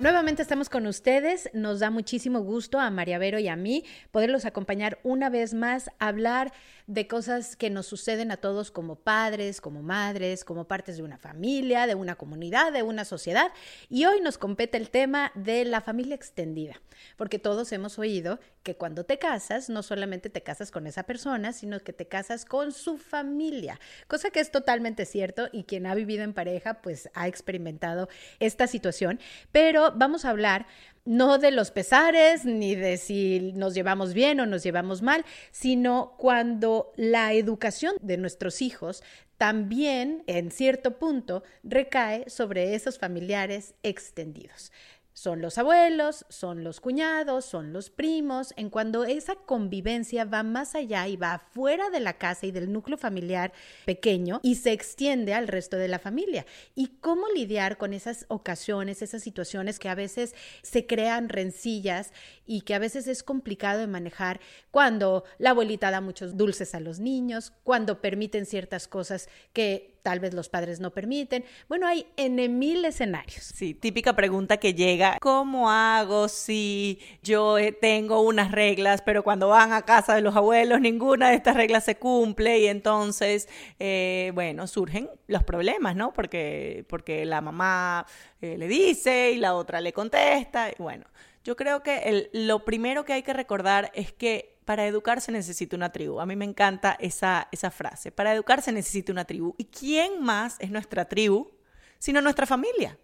Nuevamente 0.00 0.42
estamos 0.42 0.68
con 0.68 0.88
ustedes. 0.88 1.48
Nos 1.52 1.78
da 1.78 1.88
muchísimo 1.88 2.40
gusto 2.40 2.80
a 2.80 2.90
María 2.90 3.16
Vero 3.18 3.38
y 3.38 3.46
a 3.46 3.54
mí 3.54 3.84
poderlos 4.10 4.44
acompañar 4.44 4.98
una 5.04 5.30
vez 5.30 5.54
más 5.54 5.88
a 6.00 6.08
hablar 6.08 6.52
de 6.86 7.06
cosas 7.06 7.56
que 7.56 7.70
nos 7.70 7.86
suceden 7.86 8.30
a 8.30 8.36
todos 8.36 8.70
como 8.70 8.96
padres, 8.96 9.60
como 9.60 9.82
madres, 9.82 10.44
como 10.44 10.66
partes 10.66 10.96
de 10.96 11.02
una 11.02 11.16
familia, 11.16 11.86
de 11.86 11.94
una 11.94 12.16
comunidad, 12.16 12.72
de 12.72 12.82
una 12.82 13.04
sociedad. 13.04 13.52
Y 13.88 14.04
hoy 14.04 14.20
nos 14.20 14.36
compete 14.36 14.78
el 14.78 14.90
tema 14.90 15.30
de 15.34 15.64
la 15.64 15.80
familia 15.80 16.16
extendida, 16.16 16.82
porque 17.16 17.38
todos 17.38 17.72
hemos 17.72 17.98
oído 17.98 18.40
que 18.64 18.76
cuando 18.76 19.04
te 19.04 19.18
casas, 19.18 19.70
no 19.70 19.82
solamente 19.82 20.28
te 20.28 20.42
casas 20.42 20.70
con 20.70 20.86
esa 20.86 21.04
persona, 21.04 21.52
sino 21.52 21.80
que 21.80 21.92
te 21.92 22.08
casas 22.08 22.44
con 22.44 22.72
su 22.72 22.98
familia, 22.98 23.78
cosa 24.08 24.30
que 24.30 24.40
es 24.40 24.50
totalmente 24.50 25.04
cierto 25.04 25.48
y 25.52 25.64
quien 25.64 25.86
ha 25.86 25.94
vivido 25.94 26.24
en 26.24 26.34
pareja, 26.34 26.82
pues 26.82 27.10
ha 27.14 27.28
experimentado 27.28 28.08
esta 28.40 28.66
situación. 28.66 29.20
Pero 29.52 29.83
vamos 29.92 30.24
a 30.24 30.30
hablar 30.30 30.66
no 31.04 31.38
de 31.38 31.50
los 31.50 31.70
pesares, 31.70 32.44
ni 32.44 32.74
de 32.74 32.96
si 32.96 33.52
nos 33.54 33.74
llevamos 33.74 34.14
bien 34.14 34.40
o 34.40 34.46
nos 34.46 34.62
llevamos 34.62 35.02
mal, 35.02 35.24
sino 35.50 36.14
cuando 36.16 36.92
la 36.96 37.34
educación 37.34 37.94
de 38.00 38.16
nuestros 38.16 38.62
hijos 38.62 39.02
también, 39.36 40.22
en 40.26 40.50
cierto 40.50 40.98
punto, 40.98 41.42
recae 41.62 42.28
sobre 42.30 42.74
esos 42.74 42.98
familiares 42.98 43.74
extendidos. 43.82 44.72
Son 45.16 45.40
los 45.40 45.58
abuelos, 45.58 46.26
son 46.28 46.64
los 46.64 46.80
cuñados, 46.80 47.44
son 47.44 47.72
los 47.72 47.88
primos, 47.88 48.52
en 48.56 48.68
cuando 48.68 49.04
esa 49.04 49.36
convivencia 49.36 50.24
va 50.24 50.42
más 50.42 50.74
allá 50.74 51.06
y 51.06 51.16
va 51.16 51.38
fuera 51.52 51.88
de 51.88 52.00
la 52.00 52.18
casa 52.18 52.46
y 52.46 52.50
del 52.50 52.72
núcleo 52.72 52.98
familiar 52.98 53.52
pequeño 53.84 54.40
y 54.42 54.56
se 54.56 54.72
extiende 54.72 55.32
al 55.32 55.46
resto 55.46 55.76
de 55.76 55.86
la 55.86 56.00
familia. 56.00 56.46
Y 56.74 56.98
cómo 57.00 57.28
lidiar 57.28 57.78
con 57.78 57.94
esas 57.94 58.26
ocasiones, 58.26 59.02
esas 59.02 59.22
situaciones 59.22 59.78
que 59.78 59.88
a 59.88 59.94
veces 59.94 60.34
se 60.62 60.84
crean 60.84 61.28
rencillas 61.28 62.12
y 62.44 62.62
que 62.62 62.74
a 62.74 62.80
veces 62.80 63.06
es 63.06 63.22
complicado 63.22 63.78
de 63.78 63.86
manejar 63.86 64.40
cuando 64.72 65.22
la 65.38 65.50
abuelita 65.50 65.92
da 65.92 66.00
muchos 66.00 66.36
dulces 66.36 66.74
a 66.74 66.80
los 66.80 66.98
niños, 66.98 67.52
cuando 67.62 68.00
permiten 68.00 68.46
ciertas 68.46 68.88
cosas 68.88 69.28
que 69.52 69.93
tal 70.04 70.20
vez 70.20 70.34
los 70.34 70.50
padres 70.50 70.80
no 70.80 70.92
permiten. 70.92 71.44
Bueno, 71.66 71.86
hay 71.86 72.06
en 72.16 72.58
mil 72.58 72.84
escenarios. 72.84 73.42
Sí, 73.42 73.72
típica 73.72 74.14
pregunta 74.14 74.58
que 74.58 74.74
llega, 74.74 75.16
¿cómo 75.18 75.70
hago 75.70 76.28
si 76.28 77.00
yo 77.22 77.56
eh, 77.56 77.72
tengo 77.72 78.20
unas 78.20 78.52
reglas, 78.52 79.00
pero 79.00 79.24
cuando 79.24 79.48
van 79.48 79.72
a 79.72 79.82
casa 79.82 80.14
de 80.14 80.20
los 80.20 80.36
abuelos 80.36 80.82
ninguna 80.82 81.30
de 81.30 81.36
estas 81.36 81.56
reglas 81.56 81.84
se 81.84 81.96
cumple 81.96 82.58
y 82.58 82.66
entonces, 82.66 83.48
eh, 83.80 84.30
bueno, 84.34 84.66
surgen 84.66 85.08
los 85.26 85.42
problemas, 85.42 85.96
¿no? 85.96 86.12
Porque, 86.12 86.84
porque 86.90 87.24
la 87.24 87.40
mamá 87.40 88.06
eh, 88.42 88.58
le 88.58 88.68
dice 88.68 89.32
y 89.32 89.38
la 89.38 89.54
otra 89.54 89.80
le 89.80 89.94
contesta, 89.94 90.68
y 90.68 90.82
bueno. 90.82 91.06
Yo 91.44 91.56
creo 91.56 91.82
que 91.82 92.30
lo 92.32 92.64
primero 92.64 93.04
que 93.04 93.12
hay 93.12 93.22
que 93.22 93.34
recordar 93.34 93.90
es 93.94 94.12
que 94.12 94.53
para 94.64 94.86
educar 94.86 95.20
se 95.20 95.32
necesita 95.32 95.76
una 95.76 95.92
tribu. 95.92 96.20
A 96.20 96.26
mí 96.26 96.36
me 96.36 96.44
encanta 96.44 96.96
esa, 97.00 97.48
esa 97.52 97.70
frase. 97.70 98.12
Para 98.12 98.32
educar 98.32 98.62
se 98.62 98.72
necesita 98.72 99.12
una 99.12 99.24
tribu. 99.24 99.54
¿Y 99.58 99.64
quién 99.66 100.22
más 100.22 100.56
es 100.60 100.70
nuestra 100.70 101.06
tribu 101.06 101.50
sino 101.98 102.20
nuestra 102.20 102.46
familia? 102.46 102.98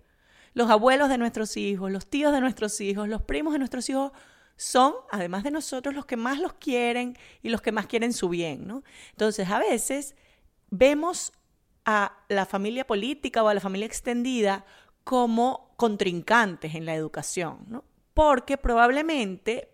Los 0.52 0.68
abuelos 0.70 1.08
de 1.08 1.18
nuestros 1.18 1.56
hijos, 1.56 1.90
los 1.90 2.06
tíos 2.06 2.32
de 2.32 2.40
nuestros 2.40 2.80
hijos, 2.80 3.08
los 3.08 3.22
primos 3.22 3.52
de 3.52 3.58
nuestros 3.58 3.88
hijos 3.88 4.12
son, 4.56 4.94
además 5.10 5.42
de 5.42 5.50
nosotros, 5.50 5.94
los 5.94 6.04
que 6.04 6.16
más 6.16 6.38
los 6.38 6.54
quieren 6.54 7.16
y 7.42 7.48
los 7.48 7.62
que 7.62 7.72
más 7.72 7.86
quieren 7.86 8.12
su 8.12 8.28
bien, 8.28 8.66
¿no? 8.66 8.82
Entonces, 9.12 9.48
a 9.48 9.58
veces 9.58 10.16
vemos 10.70 11.32
a 11.86 12.18
la 12.28 12.44
familia 12.44 12.86
política 12.86 13.42
o 13.42 13.48
a 13.48 13.54
la 13.54 13.60
familia 13.60 13.86
extendida 13.86 14.66
como 15.04 15.72
contrincantes 15.76 16.74
en 16.74 16.84
la 16.84 16.94
educación, 16.94 17.64
¿no? 17.68 17.84
Porque 18.12 18.58
probablemente 18.58 19.69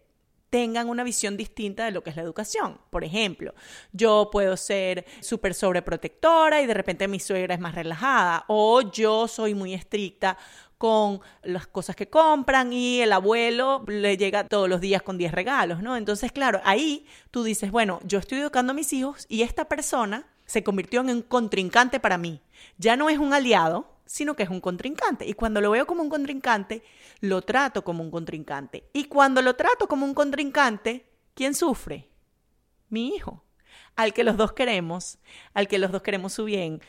tengan 0.57 0.89
una 0.89 1.05
visión 1.05 1.37
distinta 1.37 1.85
de 1.85 1.91
lo 1.91 2.03
que 2.03 2.09
es 2.09 2.17
la 2.17 2.23
educación. 2.23 2.81
Por 2.89 3.05
ejemplo, 3.05 3.53
yo 3.93 4.31
puedo 4.33 4.57
ser 4.57 5.05
súper 5.21 5.53
sobreprotectora 5.53 6.63
y 6.63 6.67
de 6.67 6.73
repente 6.73 7.09
mi 7.09 7.21
suegra 7.21 7.53
es 7.53 7.61
más 7.61 7.75
relajada, 7.75 8.47
o 8.49 8.81
yo 8.81 9.29
soy 9.29 9.53
muy 9.53 9.75
estricta 9.75 10.39
con 10.79 11.21
las 11.43 11.67
cosas 11.67 11.95
que 11.95 12.09
compran 12.09 12.73
y 12.73 13.03
el 13.03 13.13
abuelo 13.13 13.85
le 13.87 14.17
llega 14.17 14.49
todos 14.49 14.67
los 14.67 14.81
días 14.81 15.03
con 15.03 15.19
10 15.19 15.33
regalos, 15.33 15.83
¿no? 15.83 15.95
Entonces, 15.95 16.33
claro, 16.33 16.63
ahí 16.65 17.05
tú 17.31 17.45
dices, 17.45 17.71
bueno, 17.71 18.01
yo 18.05 18.19
estoy 18.19 18.39
educando 18.39 18.71
a 18.71 18.75
mis 18.75 18.95
hijos 18.95 19.27
y 19.29 19.43
esta 19.43 19.67
persona 19.67 20.27
se 20.47 20.65
convirtió 20.65 21.03
en 21.03 21.11
un 21.11 21.21
contrincante 21.21 22.01
para 22.01 22.17
mí. 22.17 22.41
Ya 22.79 22.97
no 22.97 23.11
es 23.11 23.19
un 23.19 23.35
aliado, 23.35 23.96
sino 24.07 24.35
que 24.35 24.45
es 24.45 24.49
un 24.49 24.61
contrincante. 24.61 25.27
Y 25.27 25.35
cuando 25.35 25.61
lo 25.61 25.73
veo 25.73 25.87
como 25.87 26.03
un 26.03 26.09
contrincante, 26.09 26.83
lo 27.21 27.43
trato 27.43 27.85
como 27.85 28.03
un 28.03 28.11
contrincante. 28.11 28.89
Y 28.93 29.05
cuando 29.05 29.43
lo 29.43 29.57
trato 29.57 29.89
como 29.89 30.07
un 30.07 30.15
contrincante, 30.15 31.07
¿quién 31.35 31.55
sufre? 31.55 32.09
Mi 32.89 33.09
hijo, 33.09 33.45
al 33.97 34.15
que 34.15 34.25
los 34.25 34.37
dos 34.37 34.53
queremos, 34.53 35.19
al 35.53 35.69
que 35.69 35.79
los 35.79 35.93
dos 35.93 36.03
queremos 36.03 36.33
su 36.33 36.45
bien, 36.45 36.81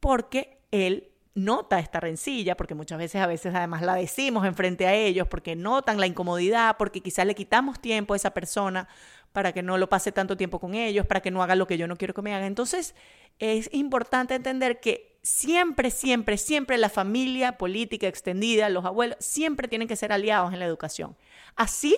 porque 0.00 0.58
él 0.70 1.10
nota 1.34 1.78
esta 1.78 2.00
rencilla, 2.00 2.56
porque 2.56 2.74
muchas 2.74 2.98
veces 2.98 3.20
a 3.20 3.26
veces 3.26 3.54
además 3.54 3.82
la 3.82 3.94
decimos 3.94 4.46
enfrente 4.46 4.86
a 4.86 4.94
ellos, 4.94 5.26
porque 5.28 5.56
notan 5.56 6.00
la 6.00 6.06
incomodidad, 6.06 6.76
porque 6.76 7.00
quizás 7.00 7.26
le 7.26 7.34
quitamos 7.34 7.80
tiempo 7.80 8.14
a 8.14 8.16
esa 8.16 8.32
persona 8.32 8.88
para 9.32 9.52
que 9.52 9.62
no 9.62 9.78
lo 9.78 9.88
pase 9.88 10.12
tanto 10.12 10.36
tiempo 10.36 10.60
con 10.60 10.74
ellos, 10.74 11.06
para 11.06 11.20
que 11.20 11.30
no 11.30 11.42
haga 11.42 11.54
lo 11.54 11.66
que 11.66 11.78
yo 11.78 11.86
no 11.86 11.96
quiero 11.96 12.14
que 12.14 12.22
me 12.22 12.34
haga. 12.34 12.46
Entonces, 12.46 12.94
es 13.38 13.72
importante 13.72 14.34
entender 14.34 14.80
que 14.80 15.11
siempre, 15.22 15.90
siempre, 15.90 16.36
siempre 16.36 16.78
la 16.78 16.88
familia 16.88 17.56
política 17.56 18.08
extendida, 18.08 18.68
los 18.68 18.84
abuelos, 18.84 19.16
siempre 19.20 19.68
tienen 19.68 19.88
que 19.88 19.96
ser 19.96 20.12
aliados 20.12 20.52
en 20.52 20.58
la 20.58 20.66
educación. 20.66 21.16
Así 21.54 21.96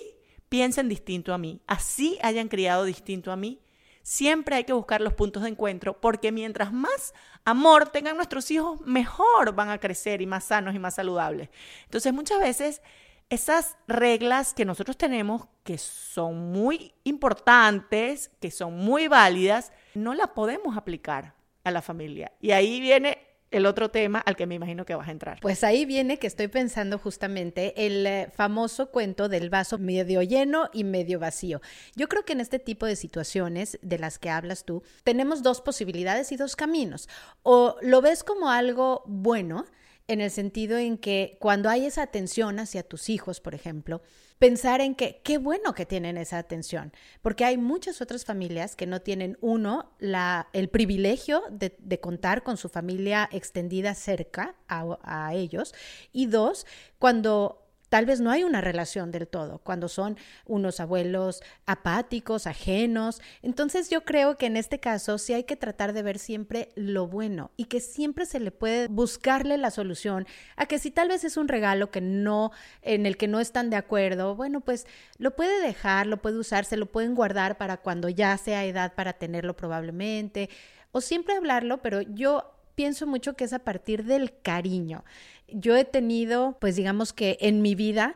piensen 0.49 0.87
distinto 0.89 1.33
a 1.33 1.37
mí, 1.37 1.61
así 1.67 2.19
hayan 2.21 2.47
criado 2.47 2.85
distinto 2.85 3.31
a 3.31 3.35
mí. 3.35 3.59
Siempre 4.03 4.55
hay 4.55 4.63
que 4.65 4.73
buscar 4.73 5.01
los 5.01 5.13
puntos 5.13 5.41
de 5.41 5.49
encuentro 5.49 5.99
porque 5.99 6.31
mientras 6.31 6.71
más 6.71 7.15
amor 7.43 7.89
tengan 7.89 8.15
nuestros 8.15 8.51
hijos, 8.51 8.79
mejor 8.81 9.55
van 9.55 9.69
a 9.71 9.79
crecer 9.79 10.21
y 10.21 10.27
más 10.27 10.43
sanos 10.43 10.75
y 10.75 10.79
más 10.79 10.93
saludables. 10.93 11.49
Entonces 11.85 12.13
muchas 12.13 12.39
veces 12.39 12.83
esas 13.31 13.75
reglas 13.87 14.53
que 14.53 14.65
nosotros 14.65 14.95
tenemos, 14.95 15.47
que 15.63 15.79
son 15.79 16.51
muy 16.51 16.93
importantes, 17.03 18.29
que 18.39 18.51
son 18.51 18.77
muy 18.77 19.07
válidas, 19.07 19.71
no 19.95 20.13
las 20.13 20.29
podemos 20.29 20.77
aplicar 20.77 21.33
a 21.65 21.71
la 21.71 21.81
familia. 21.81 22.31
Y 22.39 22.51
ahí 22.51 22.79
viene 22.79 23.17
el 23.51 23.65
otro 23.65 23.89
tema 23.89 24.19
al 24.19 24.35
que 24.35 24.47
me 24.47 24.55
imagino 24.55 24.85
que 24.85 24.95
vas 24.95 25.07
a 25.07 25.11
entrar. 25.11 25.39
Pues 25.41 25.63
ahí 25.63 25.85
viene 25.85 26.17
que 26.19 26.27
estoy 26.27 26.47
pensando 26.47 26.97
justamente 26.97 27.85
el 27.85 28.05
eh, 28.05 28.29
famoso 28.35 28.91
cuento 28.91 29.29
del 29.29 29.49
vaso 29.49 29.77
medio 29.77 30.21
lleno 30.21 30.69
y 30.73 30.83
medio 30.83 31.19
vacío. 31.19 31.61
Yo 31.95 32.07
creo 32.07 32.25
que 32.25 32.33
en 32.33 32.41
este 32.41 32.59
tipo 32.59 32.85
de 32.85 32.95
situaciones 32.95 33.79
de 33.81 33.97
las 33.99 34.19
que 34.19 34.29
hablas 34.29 34.65
tú, 34.65 34.83
tenemos 35.03 35.41
dos 35.41 35.61
posibilidades 35.61 36.31
y 36.31 36.37
dos 36.37 36.55
caminos. 36.55 37.07
O 37.43 37.77
lo 37.81 38.01
ves 38.01 38.23
como 38.23 38.49
algo 38.49 39.03
bueno, 39.05 39.65
en 40.07 40.21
el 40.21 40.31
sentido 40.31 40.77
en 40.77 40.97
que 40.97 41.37
cuando 41.39 41.69
hay 41.69 41.85
esa 41.85 42.03
atención 42.03 42.59
hacia 42.59 42.83
tus 42.83 43.09
hijos, 43.09 43.41
por 43.41 43.55
ejemplo, 43.55 44.01
pensar 44.37 44.81
en 44.81 44.95
que 44.95 45.21
qué 45.23 45.37
bueno 45.37 45.73
que 45.73 45.85
tienen 45.85 46.17
esa 46.17 46.37
atención, 46.37 46.93
porque 47.21 47.45
hay 47.45 47.57
muchas 47.57 48.01
otras 48.01 48.25
familias 48.25 48.75
que 48.75 48.85
no 48.85 49.01
tienen, 49.01 49.37
uno, 49.41 49.91
la, 49.99 50.49
el 50.53 50.69
privilegio 50.69 51.43
de, 51.49 51.99
contar 51.99 52.43
con 52.43 52.57
su 52.57 52.69
familia 52.69 53.29
extendida 53.31 53.95
cerca 53.95 54.55
a 54.67 55.33
ellos, 55.33 55.73
y 56.11 56.27
dos, 56.27 56.67
cuando 56.99 57.64
Tal 57.95 58.05
vez 58.05 58.19
no 58.19 58.29
hay 58.29 58.43
una 58.43 58.59
relación 58.59 59.09
del 59.09 59.25
todo 59.25 59.59
cuando 59.59 59.87
son 59.87 60.17
unos 60.45 60.81
abuelos 60.81 61.41
apáticos, 61.65 62.45
ajenos. 62.45 63.21
Entonces 63.41 63.89
yo 63.89 64.03
creo 64.03 64.37
que 64.37 64.47
en 64.47 64.57
este 64.57 64.81
caso 64.81 65.17
sí 65.17 65.31
hay 65.31 65.45
que 65.45 65.55
tratar 65.55 65.93
de 65.93 66.03
ver 66.03 66.19
siempre 66.19 66.73
lo 66.75 67.07
bueno 67.07 67.51
y 67.55 67.67
que 67.67 67.79
siempre 67.79 68.25
se 68.25 68.41
le 68.41 68.51
puede 68.51 68.89
buscarle 68.89 69.57
la 69.57 69.71
solución 69.71 70.27
a 70.57 70.65
que 70.65 70.77
si 70.77 70.91
tal 70.91 71.07
vez 71.07 71.23
es 71.23 71.37
un 71.37 71.47
regalo 71.47 71.89
que 71.89 72.01
no 72.01 72.51
en 72.81 73.05
el 73.05 73.15
que 73.15 73.29
no 73.29 73.39
están 73.39 73.69
de 73.69 73.77
acuerdo, 73.77 74.35
bueno, 74.35 74.59
pues 74.59 74.87
lo 75.17 75.33
puede 75.37 75.65
dejar, 75.65 76.05
lo 76.05 76.21
puede 76.21 76.37
usar, 76.37 76.65
se 76.65 76.75
lo 76.75 76.87
pueden 76.87 77.15
guardar 77.15 77.57
para 77.57 77.77
cuando 77.77 78.09
ya 78.09 78.37
sea 78.37 78.65
edad 78.65 78.93
para 78.93 79.13
tenerlo 79.13 79.55
probablemente 79.55 80.49
o 80.91 80.99
siempre 80.99 81.35
hablarlo, 81.35 81.81
pero 81.81 82.01
yo 82.01 82.54
pienso 82.75 83.07
mucho 83.07 83.35
que 83.35 83.45
es 83.45 83.53
a 83.53 83.59
partir 83.59 84.03
del 84.03 84.37
cariño. 84.41 85.03
Yo 85.47 85.75
he 85.75 85.85
tenido, 85.85 86.57
pues 86.59 86.75
digamos 86.75 87.13
que 87.13 87.37
en 87.41 87.61
mi 87.61 87.75
vida, 87.75 88.15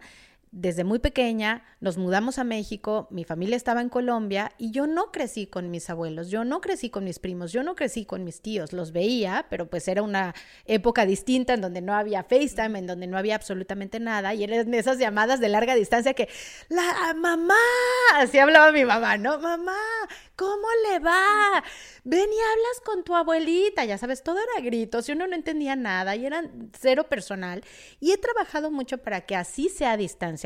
desde 0.51 0.83
muy 0.83 0.99
pequeña 0.99 1.63
nos 1.79 1.97
mudamos 1.97 2.39
a 2.39 2.43
México, 2.43 3.07
mi 3.11 3.23
familia 3.23 3.55
estaba 3.55 3.81
en 3.81 3.89
Colombia 3.89 4.51
y 4.57 4.71
yo 4.71 4.87
no 4.87 5.11
crecí 5.11 5.45
con 5.45 5.69
mis 5.69 5.89
abuelos, 5.89 6.29
yo 6.29 6.43
no 6.43 6.59
crecí 6.59 6.89
con 6.89 7.03
mis 7.03 7.19
primos, 7.19 7.51
yo 7.51 7.63
no 7.63 7.75
crecí 7.75 8.05
con 8.05 8.23
mis 8.23 8.41
tíos, 8.41 8.73
los 8.73 8.91
veía, 8.91 9.45
pero 9.49 9.69
pues 9.69 9.87
era 9.87 10.01
una 10.01 10.33
época 10.65 11.05
distinta 11.05 11.53
en 11.53 11.61
donde 11.61 11.81
no 11.81 11.93
había 11.93 12.23
FaceTime, 12.23 12.79
en 12.79 12.87
donde 12.87 13.07
no 13.07 13.17
había 13.17 13.35
absolutamente 13.35 13.99
nada 13.99 14.33
y 14.33 14.43
eran 14.43 14.73
esas 14.73 14.97
llamadas 14.97 15.39
de 15.39 15.49
larga 15.49 15.75
distancia 15.75 16.13
que 16.13 16.29
la 16.69 17.13
mamá, 17.15 17.53
así 18.15 18.39
hablaba 18.39 18.71
mi 18.71 18.85
mamá, 18.85 19.17
¿no? 19.17 19.39
Mamá, 19.39 19.77
¿cómo 20.35 20.67
le 20.89 20.99
va? 20.99 21.63
Ven 22.03 22.19
y 22.19 22.39
hablas 22.39 22.81
con 22.83 23.03
tu 23.03 23.15
abuelita, 23.15 23.85
ya 23.85 23.97
sabes, 23.97 24.23
todo 24.23 24.37
era 24.39 24.65
gritos 24.65 25.07
y 25.07 25.11
uno 25.11 25.27
no 25.27 25.35
entendía 25.35 25.75
nada 25.75 26.15
y 26.15 26.25
eran 26.25 26.71
cero 26.77 27.07
personal. 27.07 27.63
Y 27.99 28.11
he 28.11 28.17
trabajado 28.17 28.71
mucho 28.71 28.97
para 28.97 29.21
que 29.21 29.35
así 29.35 29.69
sea 29.69 29.91
a 29.91 29.97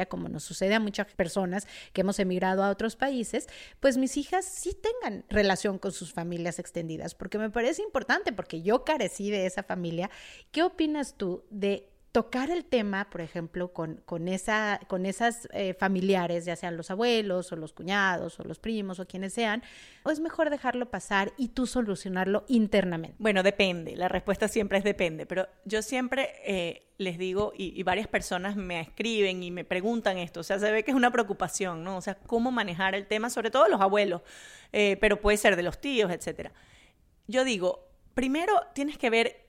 como 0.08 0.30
nos 0.30 0.44
sucede 0.44 0.76
a 0.76 0.80
muchas 0.80 1.08
personas 1.14 1.68
que 1.94 2.02
hemos 2.02 2.20
emigrado 2.20 2.64
a 2.64 2.70
otros 2.70 2.96
países, 2.96 3.48
pues 3.80 3.98
mis 3.98 4.18
hijas 4.18 4.46
sí 4.46 4.76
tengan 4.76 5.24
relación 5.30 5.78
con 5.78 5.92
sus 5.92 6.14
familias 6.14 6.60
extendidas, 6.60 7.16
porque 7.16 7.38
me 7.38 7.50
parece 7.50 7.82
importante, 7.82 8.34
porque 8.34 8.62
yo 8.62 8.84
carecí 8.84 9.30
de 9.30 9.46
esa 9.46 9.64
familia. 9.64 10.10
¿Qué 10.52 10.64
opinas 10.64 11.16
tú 11.16 11.44
de 11.50 11.93
tocar 12.14 12.52
el 12.52 12.64
tema, 12.64 13.10
por 13.10 13.22
ejemplo, 13.22 13.74
con, 13.74 13.96
con, 14.06 14.28
esa, 14.28 14.80
con 14.88 15.08
esas 15.08 15.50
eh, 15.52 15.74
familiares, 15.74 16.46
ya 16.46 16.56
sean 16.56 16.78
los 16.78 16.92
abuelos 16.92 17.52
o 17.52 17.56
los 17.56 17.74
cuñados 17.74 18.40
o 18.40 18.44
los 18.44 18.60
primos 18.60 19.00
o 19.00 19.08
quienes 19.08 19.34
sean, 19.34 19.64
o 20.04 20.12
es 20.12 20.20
mejor 20.20 20.52
dejarlo 20.52 20.92
pasar 20.92 21.34
y 21.38 21.50
tú 21.50 21.66
solucionarlo 21.66 22.46
internamente? 22.48 23.18
Bueno, 23.18 23.42
depende, 23.42 23.96
la 23.96 24.10
respuesta 24.10 24.48
siempre 24.48 24.78
es 24.78 24.84
depende, 24.84 25.26
pero 25.26 25.48
yo 25.66 25.82
siempre 25.82 26.34
eh, 26.46 26.84
les 27.00 27.18
digo, 27.18 27.52
y, 27.58 27.82
varias 27.82 28.08
personas 28.08 28.56
me 28.56 28.80
escriben 28.80 29.42
y 29.42 29.50
me 29.50 29.66
preguntan 29.66 30.20
esto, 30.20 30.42
o 30.42 30.44
sea, 30.44 30.60
se 30.60 30.72
ve 30.72 30.84
que 30.84 30.92
es 30.92 30.98
una 30.98 31.12
preocupación, 31.12 31.84
¿no? 31.84 31.98
O 31.98 32.02
sea, 32.02 32.14
cómo 32.14 32.52
manejar 32.52 32.94
el 32.94 33.08
tema, 33.08 33.32
sobre 33.32 33.50
todo 33.50 33.68
los 33.68 33.82
abuelos, 33.82 34.22
eh, 34.72 34.98
pero 35.02 35.20
puede 35.20 35.38
ser 35.38 35.56
de 35.56 35.64
los 35.64 35.82
tíos, 35.82 36.12
etcétera. 36.12 36.52
Yo 37.26 37.44
digo, 37.44 37.88
primero 38.14 38.54
tienes 38.76 39.00
que 39.00 39.10
ver 39.10 39.43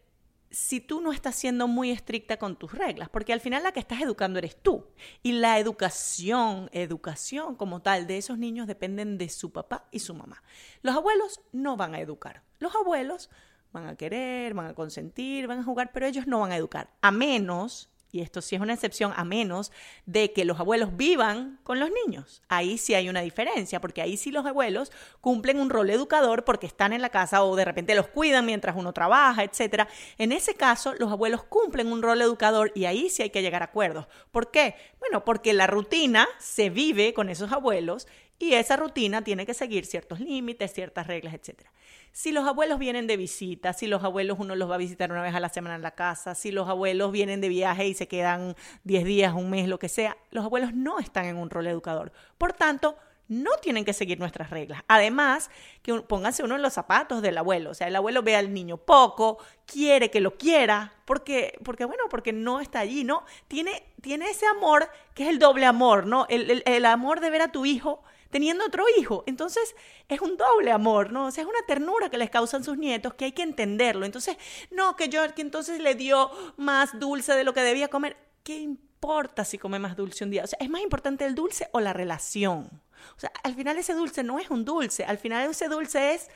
si 0.55 0.81
tú 0.81 1.01
no 1.01 1.13
estás 1.13 1.35
siendo 1.35 1.67
muy 1.67 1.91
estricta 1.91 2.37
con 2.39 2.57
tus 2.57 2.73
reglas, 2.73 3.09
porque 3.09 3.33
al 3.33 3.41
final 3.41 3.65
la 3.65 3.73
que 3.73 3.81
estás 3.81 4.01
educando 4.01 4.39
eres 4.39 4.57
tú. 4.57 4.87
Y 5.23 5.33
la 5.33 5.59
educación, 5.59 6.71
educación 6.73 7.57
como 7.57 7.83
tal 7.83 8.07
de 8.07 8.19
esos 8.19 8.39
niños 8.39 8.69
dependen 8.69 9.19
de 9.19 9.29
su 9.29 9.51
papá 9.53 9.89
y 9.91 9.99
su 9.99 10.15
mamá. 10.15 10.43
Los 10.83 10.95
abuelos 10.95 11.41
no 11.53 11.77
van 11.77 11.95
a 11.95 12.01
educar. 12.01 12.43
Los 12.61 12.75
abuelos 12.77 13.31
van 13.73 13.89
a 13.89 13.97
querer, 13.97 14.55
van 14.55 14.67
a 14.67 14.75
consentir, 14.75 15.49
van 15.49 15.59
a 15.59 15.65
jugar, 15.65 15.91
pero 15.93 16.07
ellos 16.07 16.29
no 16.29 16.41
van 16.41 16.53
a 16.53 16.57
educar. 16.57 16.91
A 17.03 17.11
menos 17.11 17.91
y 18.15 18.21
esto 18.21 18.41
sí 18.41 18.55
es 18.55 18.63
una 18.63 18.75
excepción 18.75 19.13
a 19.17 19.25
menos 19.25 19.73
de 20.07 20.33
que 20.33 20.45
los 20.45 20.61
abuelos 20.61 20.97
vivan 20.97 21.59
con 21.65 21.81
los 21.81 21.91
niños. 21.91 22.43
Ahí 22.49 22.79
sí 22.79 22.95
hay 22.95 23.09
una 23.09 23.23
diferencia, 23.23 23.81
porque 23.81 24.03
ahí 24.03 24.17
sí 24.17 24.31
los 24.31 24.47
abuelos 24.47 24.93
cumplen 25.21 25.59
un 25.59 25.69
rol 25.69 25.91
educador 25.91 26.45
porque 26.45 26.69
están 26.69 26.93
en 26.93 27.03
la 27.03 27.09
casa 27.09 27.43
o 27.43 27.57
de 27.57 27.65
repente 27.65 27.97
los 27.97 28.07
cuidan 28.07 28.47
mientras 28.47 28.77
uno 28.77 28.93
trabaja, 28.93 29.43
etc. 29.43 29.89
En 30.17 30.31
ese 30.31 30.55
caso, 30.55 30.95
los 30.95 31.11
abuelos 31.11 31.43
cumplen 31.43 31.91
un 31.91 32.03
rol 32.03 32.23
educador 32.23 32.71
y 32.77 32.85
ahí 32.85 33.11
sí 33.11 33.23
hay 33.23 33.31
que 33.31 33.43
llegar 33.43 33.63
a 33.63 33.67
acuerdos. 33.67 34.07
¿Por 34.31 34.53
qué? 34.53 34.77
Bueno, 35.01 35.25
porque 35.25 35.53
la 35.53 35.67
rutina 35.67 36.29
se 36.39 36.71
vive 36.71 37.15
con 37.15 37.29
esos 37.29 37.51
abuelos 37.51 38.07
y 38.39 38.55
esa 38.55 38.77
rutina 38.77 39.23
tiene 39.23 39.47
que 39.47 39.55
seguir 39.55 39.87
ciertos 39.87 40.21
límites, 40.21 40.73
ciertas 40.73 41.09
reglas, 41.09 41.35
etcétera. 41.35 41.73
Si 42.13 42.31
los 42.31 42.47
abuelos 42.47 42.79
vienen 42.79 43.09
de 43.09 43.17
visita, 43.17 43.73
si 43.73 43.89
los 43.89 44.05
abuelos 44.05 44.39
uno 44.39 44.55
los 44.55 44.71
va 44.71 44.77
a 44.77 44.79
visitar 44.79 45.11
una 45.11 45.21
vez 45.21 45.35
a 45.35 45.41
la 45.41 45.49
semana 45.49 45.75
en 45.75 45.83
la 45.83 45.97
casa, 45.97 46.37
si 46.37 46.53
los 46.53 46.69
abuelos 46.69 47.11
vienen 47.11 47.41
de 47.41 47.49
viaje 47.49 47.89
y 47.89 47.95
se 47.95 48.04
quedan 48.09 48.57
10 48.85 49.05
días, 49.05 49.35
un 49.35 49.51
mes, 49.51 49.69
lo 49.69 49.79
que 49.79 49.89
sea, 49.89 50.17
los 50.31 50.45
abuelos 50.45 50.75
no 50.75 50.99
están 50.99 51.27
en 51.27 51.37
un 51.37 51.51
rol 51.51 51.67
educador. 51.67 52.13
Por 52.39 52.53
tanto, 52.53 52.97
no 53.29 53.53
tienen 53.63 53.85
que 53.85 53.93
seguir 53.93 54.19
nuestras 54.19 54.51
reglas. 54.51 54.83
Además, 54.87 55.51
que 55.83 55.95
pónganse 56.03 56.43
uno 56.43 56.57
en 56.57 56.63
los 56.63 56.75
zapatos 56.75 57.23
del 57.23 57.39
abuelo. 57.39 57.71
O 57.71 57.75
sea, 57.75 57.89
el 57.89 57.97
abuelo 57.97 58.23
ve 58.23 58.37
al 58.37 58.53
niño 58.53 58.77
poco, 58.77 59.39
quiere 59.67 60.11
que 60.11 60.21
lo 60.21 60.37
quiera, 60.37 60.93
porque, 61.05 61.59
porque 61.65 61.85
bueno, 61.85 62.05
porque 62.11 62.33
no 62.33 62.61
está 62.61 62.81
allí, 62.81 63.05
¿no? 63.05 63.25
Tiene, 63.49 63.83
tiene 64.01 64.31
ese 64.31 64.47
amor 64.47 64.91
que 65.15 65.25
es 65.25 65.31
el 65.31 65.39
doble 65.39 65.65
amor, 65.65 66.07
¿no? 66.07 66.27
El, 66.29 66.63
el 66.67 66.85
amor 66.85 67.21
de 67.21 67.31
ver 67.31 67.43
a 67.43 67.53
tu 67.53 67.65
hijo 67.65 68.03
teniendo 68.35 68.67
otro 68.67 68.85
hijo. 68.99 69.23
Entonces 69.29 69.77
es 70.09 70.21
un 70.21 70.37
doble 70.37 70.73
amor, 70.73 71.13
¿no? 71.13 71.27
O 71.27 71.31
sea, 71.31 71.43
es 71.45 71.49
una 71.49 71.65
ternura 71.69 72.11
que 72.11 72.19
les 72.19 72.31
causan 72.31 72.65
sus 72.65 72.77
nietos 72.77 73.15
que 73.15 73.27
hay 73.27 73.31
que 73.31 73.45
entenderlo. 73.45 74.05
Entonces, 74.05 74.37
no, 74.73 74.97
que 74.97 75.09
que 75.09 75.41
entonces 75.41 75.79
le 75.79 75.95
dio 75.95 76.29
más 76.57 76.99
dulce 76.99 77.35
de 77.35 77.45
lo 77.45 77.55
que 77.55 77.61
debía 77.61 77.87
comer. 77.87 78.17
¿Qué 78.43 78.59
importa 78.59 79.45
si 79.45 79.57
come 79.57 79.79
más 79.79 79.95
dulce 79.95 80.25
un 80.25 80.31
día? 80.31 80.43
O 80.43 80.49
sea, 80.49 80.59
es 80.61 80.69
más 80.69 80.83
importante 80.83 81.25
el 81.25 81.37
dulce 81.37 81.69
o 81.71 81.79
la 81.79 81.93
relación. 81.93 82.83
O 83.17 83.21
sea, 83.21 83.31
al 83.45 83.55
final 83.55 83.79
ese 83.79 83.95
dulce 83.95 84.25
no 84.25 84.41
es 84.41 84.51
un 84.51 84.65
dulce, 84.65 85.05
al 85.05 85.19
final 85.19 85.49
ese 85.49 85.69
dulce 85.69 86.15
es 86.15 86.29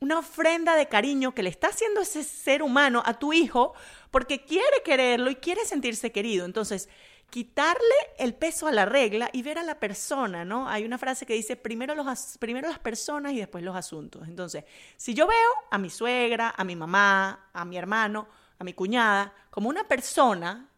una 0.00 0.20
ofrenda 0.20 0.76
de 0.76 0.88
cariño 0.88 1.34
que 1.34 1.42
le 1.42 1.50
está 1.50 1.68
haciendo 1.68 2.00
ese 2.00 2.24
ser 2.24 2.62
humano 2.62 3.02
a 3.04 3.18
tu 3.18 3.34
hijo 3.34 3.74
porque 4.10 4.46
quiere 4.46 4.82
quererlo 4.82 5.28
y 5.28 5.36
quiere 5.36 5.66
sentirse 5.66 6.10
querido. 6.10 6.46
Entonces, 6.46 6.88
quitarle 7.34 7.96
el 8.16 8.32
peso 8.32 8.68
a 8.68 8.70
la 8.70 8.84
regla 8.84 9.28
y 9.32 9.42
ver 9.42 9.58
a 9.58 9.64
la 9.64 9.80
persona, 9.80 10.44
¿no? 10.44 10.68
Hay 10.68 10.84
una 10.84 10.98
frase 10.98 11.26
que 11.26 11.34
dice 11.34 11.56
primero, 11.56 11.96
los, 11.96 12.38
primero 12.38 12.68
las 12.68 12.78
personas 12.78 13.32
y 13.32 13.40
después 13.40 13.64
los 13.64 13.74
asuntos. 13.74 14.28
Entonces, 14.28 14.62
si 14.96 15.14
yo 15.14 15.26
veo 15.26 15.50
a 15.68 15.76
mi 15.76 15.90
suegra, 15.90 16.54
a 16.56 16.62
mi 16.62 16.76
mamá, 16.76 17.50
a 17.52 17.64
mi 17.64 17.76
hermano, 17.76 18.28
a 18.56 18.62
mi 18.62 18.72
cuñada, 18.72 19.34
como 19.50 19.68
una 19.68 19.82
persona, 19.82 20.68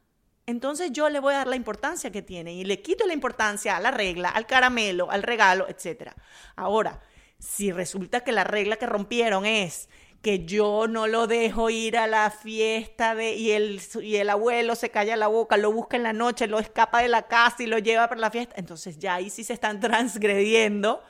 entonces 0.47 0.93
yo 0.93 1.11
le 1.11 1.21
voy 1.21 1.35
a 1.35 1.39
dar 1.39 1.49
la 1.49 1.57
importancia 1.57 2.11
que 2.11 2.23
tiene 2.23 2.55
y 2.55 2.65
le 2.65 2.81
quito 2.81 3.07
la 3.07 3.13
importancia 3.13 3.77
a 3.77 3.81
la 3.81 3.91
regla, 3.91 4.31
al 4.31 4.47
caramelo, 4.47 5.11
al 5.11 5.25
regalo, 5.25 5.67
etc. 5.69 6.13
Ahora, 6.57 7.03
si 7.39 7.71
resulta 7.71 8.21
que 8.21 8.33
la 8.33 8.45
regla 8.45 8.77
que 8.77 8.87
rompieron 8.87 9.45
es 9.45 9.91
que 10.23 10.45
yo 10.45 10.87
no 10.89 11.07
lo 11.07 11.27
dejo 11.27 11.71
ir 11.71 11.97
a 11.97 12.07
la 12.07 12.31
fiesta 12.31 13.15
de, 13.15 13.35
y, 13.35 13.53
el, 13.53 13.81
y 14.03 14.17
el 14.17 14.31
abuelo 14.31 14.75
se 14.75 14.91
calla 14.91 15.17
la 15.17 15.29
boca, 15.29 15.57
lo 15.57 15.73
busca 15.73 15.97
en 15.97 16.03
la 16.03 16.13
noche, 16.13 16.47
lo 16.47 16.59
escapa 16.59 17.03
de 17.03 17.09
la 17.09 17.29
casa 17.29 17.63
y 17.63 17.67
lo 17.67 17.79
lleva 17.79 18.09
para 18.09 18.21
la 18.21 18.31
fiesta. 18.31 18.55
Entonces 18.59 18.99
ya 18.99 19.15
ahí 19.15 19.31
sí 19.31 19.45
se 19.45 19.53
están 19.53 19.81
transgrediendo 19.81 21.03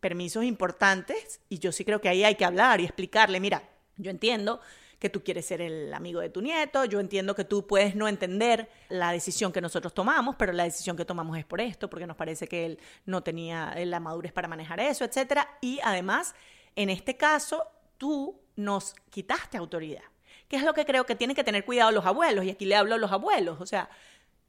permisos 0.00 0.44
importantes 0.44 1.40
y 1.48 1.58
yo 1.58 1.70
sí 1.70 1.84
creo 1.84 2.00
que 2.00 2.08
ahí 2.08 2.24
hay 2.24 2.34
que 2.34 2.44
hablar 2.44 2.80
y 2.80 2.84
explicarle, 2.84 3.38
mira, 3.38 3.62
yo 3.96 4.10
entiendo 4.10 4.60
que 4.98 5.10
tú 5.10 5.24
quieres 5.24 5.46
ser 5.46 5.60
el 5.60 5.92
amigo 5.94 6.20
de 6.20 6.28
tu 6.28 6.40
nieto, 6.40 6.84
yo 6.84 7.00
entiendo 7.00 7.34
que 7.34 7.44
tú 7.44 7.66
puedes 7.66 7.96
no 7.96 8.06
entender 8.06 8.68
la 8.88 9.10
decisión 9.10 9.52
que 9.52 9.60
nosotros 9.60 9.94
tomamos, 9.94 10.36
pero 10.36 10.52
la 10.52 10.62
decisión 10.62 10.96
que 10.96 11.04
tomamos 11.04 11.36
es 11.38 11.44
por 11.44 11.60
esto, 11.60 11.90
porque 11.90 12.06
nos 12.06 12.16
parece 12.16 12.46
que 12.46 12.66
él 12.66 12.78
no 13.04 13.22
tenía 13.22 13.74
la 13.84 13.98
madurez 13.98 14.32
para 14.32 14.46
manejar 14.46 14.78
eso, 14.78 15.04
etcétera, 15.04 15.58
y 15.60 15.80
además, 15.82 16.36
en 16.76 16.88
este 16.88 17.16
caso, 17.16 17.66
tú 18.02 18.40
nos 18.56 18.94
quitaste 19.10 19.56
autoridad. 19.56 20.02
¿Qué 20.48 20.56
es 20.56 20.64
lo 20.64 20.74
que 20.74 20.84
creo 20.84 21.06
que 21.06 21.14
tienen 21.14 21.36
que 21.36 21.44
tener 21.44 21.64
cuidado 21.64 21.92
los 21.92 22.04
abuelos? 22.04 22.44
Y 22.44 22.50
aquí 22.50 22.64
le 22.64 22.74
hablo 22.74 22.96
a 22.96 22.98
los 22.98 23.12
abuelos. 23.12 23.60
O 23.60 23.64
sea, 23.64 23.88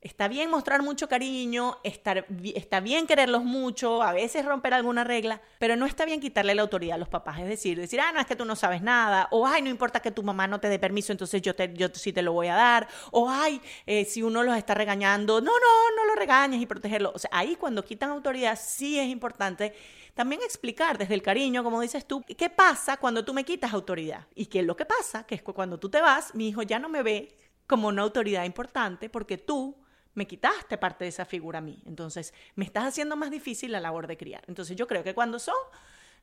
está 0.03 0.27
bien 0.27 0.49
mostrar 0.49 0.83
mucho 0.83 1.07
cariño, 1.07 1.77
está, 1.83 2.25
está 2.55 2.81
bien 2.81 3.07
quererlos 3.07 3.43
mucho, 3.43 4.03
a 4.03 4.11
veces 4.11 4.45
romper 4.45 4.73
alguna 4.73 5.03
regla, 5.05 5.41
pero 5.59 5.77
no 5.77 5.85
está 5.85 6.03
bien 6.03 6.19
quitarle 6.19 6.53
la 6.53 6.61
autoridad 6.61 6.95
a 6.95 6.97
los 6.97 7.07
papás. 7.07 7.39
Es 7.39 7.47
decir, 7.47 7.79
decir, 7.79 8.01
ah, 8.01 8.11
no, 8.11 8.19
es 8.19 8.27
que 8.27 8.35
tú 8.35 8.43
no 8.43 8.55
sabes 8.57 8.81
nada, 8.81 9.29
o 9.31 9.47
ay, 9.47 9.61
no 9.61 9.69
importa 9.69 10.01
que 10.01 10.11
tu 10.11 10.21
mamá 10.21 10.45
no 10.45 10.59
te 10.59 10.67
dé 10.67 10.77
permiso, 10.77 11.13
entonces 11.13 11.41
yo, 11.41 11.55
te, 11.55 11.73
yo 11.73 11.87
sí 11.93 12.11
te 12.11 12.21
lo 12.21 12.33
voy 12.33 12.47
a 12.47 12.55
dar, 12.55 12.87
o 13.11 13.29
ay, 13.29 13.61
eh, 13.85 14.03
si 14.03 14.21
uno 14.21 14.43
los 14.43 14.57
está 14.57 14.73
regañando, 14.73 15.39
no, 15.39 15.51
no, 15.51 15.95
no 15.95 16.05
lo 16.05 16.15
regañes 16.15 16.61
y 16.61 16.65
protegerlo. 16.65 17.13
O 17.15 17.19
sea, 17.19 17.29
ahí 17.33 17.55
cuando 17.55 17.83
quitan 17.83 18.09
autoridad 18.09 18.59
sí 18.61 18.99
es 18.99 19.07
importante 19.07 19.73
también 20.13 20.41
explicar 20.43 20.97
desde 20.97 21.13
el 21.13 21.21
cariño, 21.21 21.63
como 21.63 21.81
dices 21.81 22.05
tú, 22.05 22.23
qué 22.37 22.49
pasa 22.49 22.97
cuando 22.97 23.23
tú 23.23 23.33
me 23.33 23.45
quitas 23.45 23.73
autoridad. 23.73 24.27
Y 24.35 24.47
qué 24.47 24.59
es 24.59 24.65
lo 24.65 24.75
que 24.75 24.85
pasa, 24.85 25.25
que 25.25 25.35
es 25.35 25.41
cuando 25.41 25.79
tú 25.79 25.89
te 25.89 26.01
vas, 26.01 26.35
mi 26.35 26.49
hijo 26.49 26.61
ya 26.61 26.77
no 26.77 26.89
me 26.89 27.01
ve 27.03 27.35
como 27.67 27.87
una 27.87 28.01
autoridad 28.01 28.43
importante 28.43 29.09
porque 29.09 29.37
tú 29.37 29.82
me 30.15 30.27
quitaste 30.27 30.77
parte 30.77 31.05
de 31.05 31.09
esa 31.09 31.25
figura 31.25 31.59
a 31.59 31.61
mí. 31.61 31.81
Entonces, 31.85 32.33
me 32.55 32.65
estás 32.65 32.85
haciendo 32.85 33.15
más 33.15 33.31
difícil 33.31 33.71
la 33.71 33.79
labor 33.79 34.07
de 34.07 34.17
criar. 34.17 34.43
Entonces, 34.47 34.75
yo 34.75 34.87
creo 34.87 35.03
que 35.03 35.13
cuando 35.13 35.39
son 35.39 35.55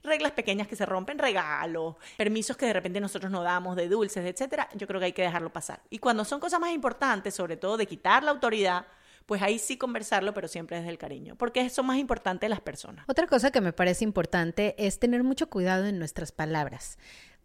reglas 0.02 0.32
pequeñas 0.32 0.66
que 0.66 0.76
se 0.76 0.87
rompen, 0.87 1.18
regalos, 1.18 1.97
permisos 2.16 2.56
que 2.56 2.66
de 2.66 2.73
repente 2.73 3.00
nosotros 3.00 3.30
no 3.30 3.42
damos 3.42 3.76
de 3.76 3.88
dulces, 3.88 4.25
etcétera, 4.25 4.68
yo 4.75 4.87
creo 4.87 5.00
que 5.00 5.06
hay 5.06 5.12
que 5.12 5.23
dejarlo 5.23 5.52
pasar. 5.52 5.82
Y 5.90 5.99
cuando 5.99 6.25
son 6.25 6.40
cosas 6.40 6.61
más 6.61 6.70
importantes, 6.70 7.35
sobre 7.35 7.56
todo 7.56 7.76
de 7.76 7.87
quitar 7.87 8.23
la 8.23 8.30
autoridad, 8.30 8.87
pues 9.26 9.42
ahí 9.42 9.59
sí 9.59 9.76
conversarlo, 9.76 10.35
pero 10.35 10.49
siempre 10.49 10.78
desde 10.78 10.90
el 10.90 10.99
cariño, 10.99 11.37
porque 11.37 11.61
eso 11.61 11.82
más 11.82 11.99
importante 11.99 12.49
las 12.49 12.61
personas. 12.61 13.04
Otra 13.09 13.26
cosa 13.26 13.50
que 13.50 13.61
me 13.61 13.73
parece 13.73 14.04
importante 14.04 14.75
es 14.78 14.99
tener 14.99 15.23
mucho 15.23 15.49
cuidado 15.49 15.87
en 15.87 15.99
nuestras 15.99 16.32
palabras, 16.32 16.99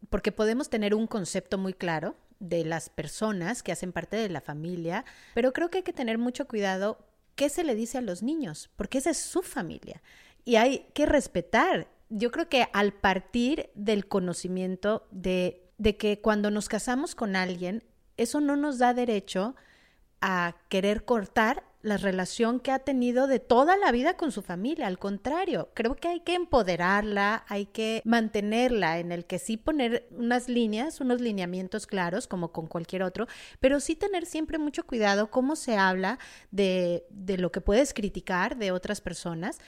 porque 0.09 0.31
podemos 0.31 0.69
tener 0.69 0.95
un 0.95 1.07
concepto 1.07 1.57
muy 1.57 1.73
claro 1.73 2.15
de 2.39 2.65
las 2.65 2.89
personas 2.89 3.63
que 3.63 3.71
hacen 3.71 3.91
parte 3.91 4.17
de 4.17 4.29
la 4.29 4.41
familia, 4.41 5.05
pero 5.33 5.53
creo 5.53 5.69
que 5.69 5.79
hay 5.79 5.83
que 5.83 5.93
tener 5.93 6.17
mucho 6.17 6.47
cuidado 6.47 6.99
qué 7.35 7.49
se 7.49 7.63
le 7.63 7.75
dice 7.75 7.97
a 7.97 8.01
los 8.01 8.23
niños, 8.23 8.69
porque 8.75 8.97
esa 8.97 9.09
es 9.09 9.17
su 9.17 9.41
familia 9.41 10.01
y 10.45 10.55
hay 10.55 10.87
que 10.93 11.05
respetar. 11.05 11.87
Yo 12.09 12.31
creo 12.31 12.47
que 12.49 12.67
al 12.71 12.93
partir 12.93 13.69
del 13.73 14.07
conocimiento 14.07 15.07
de, 15.11 15.69
de 15.77 15.97
que 15.97 16.21
cuando 16.21 16.51
nos 16.51 16.69
casamos 16.69 17.15
con 17.15 17.35
alguien, 17.35 17.83
eso 18.17 18.39
no 18.39 18.55
nos 18.55 18.77
da 18.77 18.93
derecho 18.93 19.55
a 20.21 20.55
querer 20.69 21.03
cortar 21.03 21.63
la 21.85 21.97
relación 21.97 22.59
que 22.59 22.71
ha 22.71 22.79
tenido 22.79 23.27
de 23.27 23.39
toda 23.39 23.77
la 23.77 23.91
vida 23.91 24.17
con 24.17 24.31
su 24.31 24.41
familia. 24.41 24.87
Al 24.87 24.97
contrario, 24.97 25.69
creo 25.75 25.95
que 25.95 26.07
hay 26.07 26.19
que 26.21 26.33
empoderarla, 26.33 27.45
hay 27.47 27.67
que 27.67 28.01
mantenerla 28.05 28.97
en 28.97 29.11
el 29.11 29.25
que 29.25 29.37
sí 29.37 29.55
poner 29.55 30.07
unas 30.09 30.49
líneas, 30.49 30.99
unos 30.99 31.21
lineamientos 31.21 31.85
claros, 31.85 32.27
como 32.27 32.51
con 32.51 32.65
cualquier 32.65 33.03
otro, 33.03 33.27
pero 33.59 33.79
sí 33.79 33.95
tener 33.95 34.25
siempre 34.25 34.57
mucho 34.57 34.83
cuidado 34.87 35.29
cómo 35.29 35.55
se 35.55 35.77
habla 35.77 36.17
de, 36.49 37.05
de 37.11 37.37
lo 37.37 37.51
que 37.51 37.61
puedes 37.61 37.93
criticar 37.93 38.57
de 38.57 38.71
otras 38.71 38.99
personas 38.99 39.59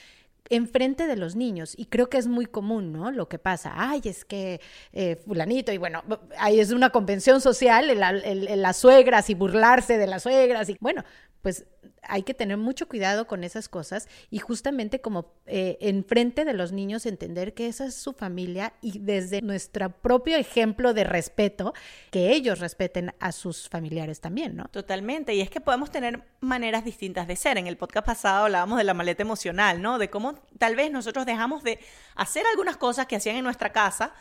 enfrente 0.50 1.08
de 1.08 1.18
los 1.18 1.36
niños. 1.36 1.74
Y 1.78 1.86
creo 1.86 2.10
que 2.10 2.18
es 2.18 2.26
muy 2.26 2.46
común, 2.46 2.94
¿no? 2.94 3.12
Lo 3.12 3.28
que 3.28 3.38
pasa, 3.38 3.74
ay, 3.76 4.02
es 4.06 4.26
que 4.26 4.62
eh, 4.94 5.18
fulanito, 5.18 5.72
y 5.72 5.78
bueno, 5.78 6.04
ahí 6.40 6.60
es 6.60 6.72
una 6.72 6.90
convención 6.90 7.42
social, 7.42 7.92
las 7.96 8.78
suegras 8.78 9.30
y 9.30 9.36
burlarse 9.36 9.98
de 9.98 10.08
las 10.08 10.24
suegras, 10.24 10.70
y 10.70 10.78
bueno, 10.80 11.04
pues 11.42 11.66
hay 12.02 12.24
que 12.24 12.34
tener 12.34 12.58
mucho 12.58 12.88
cuidado 12.88 13.28
con 13.28 13.44
esas 13.44 13.70
cosas 13.70 14.08
y 14.30 14.40
justamente 14.40 15.02
como 15.02 15.34
eh, 15.46 15.78
enfrente 15.82 16.46
de 16.46 16.54
los 16.54 16.72
niños 16.72 17.06
entender 17.06 17.54
que 17.54 17.68
esa 17.68 17.86
es 17.86 17.96
su 17.96 18.14
familia 18.14 18.74
y 18.82 19.00
desde 19.00 19.42
nuestro 19.42 19.90
propio 19.90 20.38
ejemplo 20.38 20.94
de 20.94 21.04
respeto, 21.04 21.74
que 22.12 22.32
ellos 22.32 22.60
respeten 22.60 23.14
a 23.20 23.32
sus 23.32 23.70
familiares 23.70 24.22
también, 24.22 24.56
¿no? 24.56 24.66
Totalmente, 24.66 25.34
y 25.34 25.42
es 25.42 25.50
que 25.50 25.62
podemos 25.62 25.92
tener 25.92 26.24
maneras 26.40 26.86
distintas 26.86 27.28
de 27.28 27.36
ser. 27.36 27.58
En 27.58 27.68
el 27.68 27.78
podcast 27.78 28.06
pasado 28.06 28.46
hablábamos 28.46 28.78
de 28.78 28.84
la 28.84 28.94
maleta 28.94 29.24
emocional, 29.24 29.82
¿no? 29.82 29.98
De 29.98 30.10
cómo 30.10 30.36
tal 30.58 30.76
vez 30.76 30.92
nosotros 30.92 31.26
dejamos 31.26 31.64
de 31.64 31.80
hacer 32.16 32.46
algunas 32.52 32.78
cosas 32.78 33.08
que 33.08 33.16
hacían 33.16 33.36
en 33.36 33.44
nuestra 33.44 33.72
casa 33.72 34.14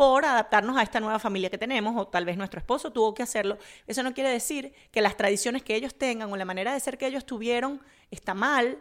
por 0.00 0.24
adaptarnos 0.24 0.78
a 0.78 0.82
esta 0.82 0.98
nueva 0.98 1.18
familia 1.18 1.50
que 1.50 1.58
tenemos, 1.58 1.94
o 1.94 2.08
tal 2.08 2.24
vez 2.24 2.38
nuestro 2.38 2.58
esposo 2.58 2.90
tuvo 2.90 3.12
que 3.12 3.22
hacerlo. 3.22 3.58
Eso 3.86 4.02
no 4.02 4.14
quiere 4.14 4.30
decir 4.30 4.72
que 4.90 5.02
las 5.02 5.14
tradiciones 5.14 5.62
que 5.62 5.74
ellos 5.74 5.94
tengan 5.94 6.32
o 6.32 6.38
la 6.38 6.46
manera 6.46 6.72
de 6.72 6.80
ser 6.80 6.96
que 6.96 7.06
ellos 7.06 7.26
tuvieron 7.26 7.82
está 8.10 8.32
mal 8.32 8.78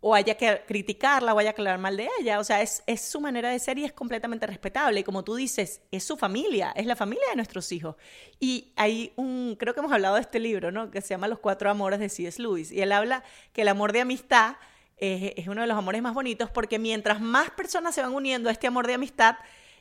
o 0.00 0.14
haya 0.14 0.36
que 0.36 0.62
criticarla 0.68 1.34
o 1.34 1.40
haya 1.40 1.54
que 1.54 1.60
hablar 1.60 1.80
mal 1.80 1.96
de 1.96 2.08
ella. 2.20 2.38
O 2.38 2.44
sea, 2.44 2.62
es, 2.62 2.84
es, 2.86 3.00
su 3.00 3.20
manera 3.20 3.50
de 3.50 3.58
ser 3.58 3.80
y 3.80 3.84
es 3.84 3.92
completamente 3.92 4.46
respetable. 4.46 5.00
Y 5.00 5.02
como 5.02 5.24
tú 5.24 5.34
dices, 5.34 5.80
es 5.90 6.04
su 6.04 6.16
familia, 6.16 6.72
es 6.76 6.86
la 6.86 6.94
familia 6.94 7.24
de 7.30 7.34
nuestros 7.34 7.72
hijos. 7.72 7.96
Y 8.38 8.72
hay 8.76 9.12
un, 9.16 9.56
creo 9.58 9.74
que 9.74 9.80
hemos 9.80 9.92
hablado 9.92 10.14
de 10.14 10.20
este 10.20 10.38
libro, 10.38 10.70
¿no? 10.70 10.92
Que 10.92 11.00
se 11.00 11.08
llama 11.08 11.26
Los 11.26 11.40
Cuatro 11.40 11.68
Amores 11.68 11.98
de 11.98 12.08
C.S. 12.08 12.40
Lewis. 12.40 12.70
Y 12.70 12.80
él 12.80 12.92
habla 12.92 13.24
que 13.52 13.62
el 13.62 13.68
amor 13.68 13.92
de 13.92 14.02
amistad 14.02 14.54
es, 14.98 15.32
es 15.36 15.48
uno 15.48 15.62
de 15.62 15.66
los 15.66 15.76
amores 15.76 16.00
más 16.00 16.14
bonitos 16.14 16.48
porque 16.48 16.78
mientras 16.78 17.20
más 17.20 17.50
personas 17.50 17.92
se 17.92 18.02
van 18.02 18.14
uniendo 18.14 18.50
a 18.50 18.52
este 18.52 18.68
amor 18.68 18.86
de 18.86 18.94
amistad, 18.94 19.34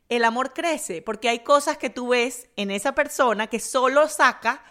el 0.10 0.26
amor 0.26 0.54
crece, 0.54 1.02
porque 1.02 1.30
hay 1.30 1.40
cosas 1.40 1.78
que 1.78 1.90
tú 1.90 2.10
ves 2.10 2.50
en 2.56 2.72
esa 2.72 2.94
persona 2.94 3.48
que 3.48 3.60
solo 3.60 4.08
saca 4.08 4.64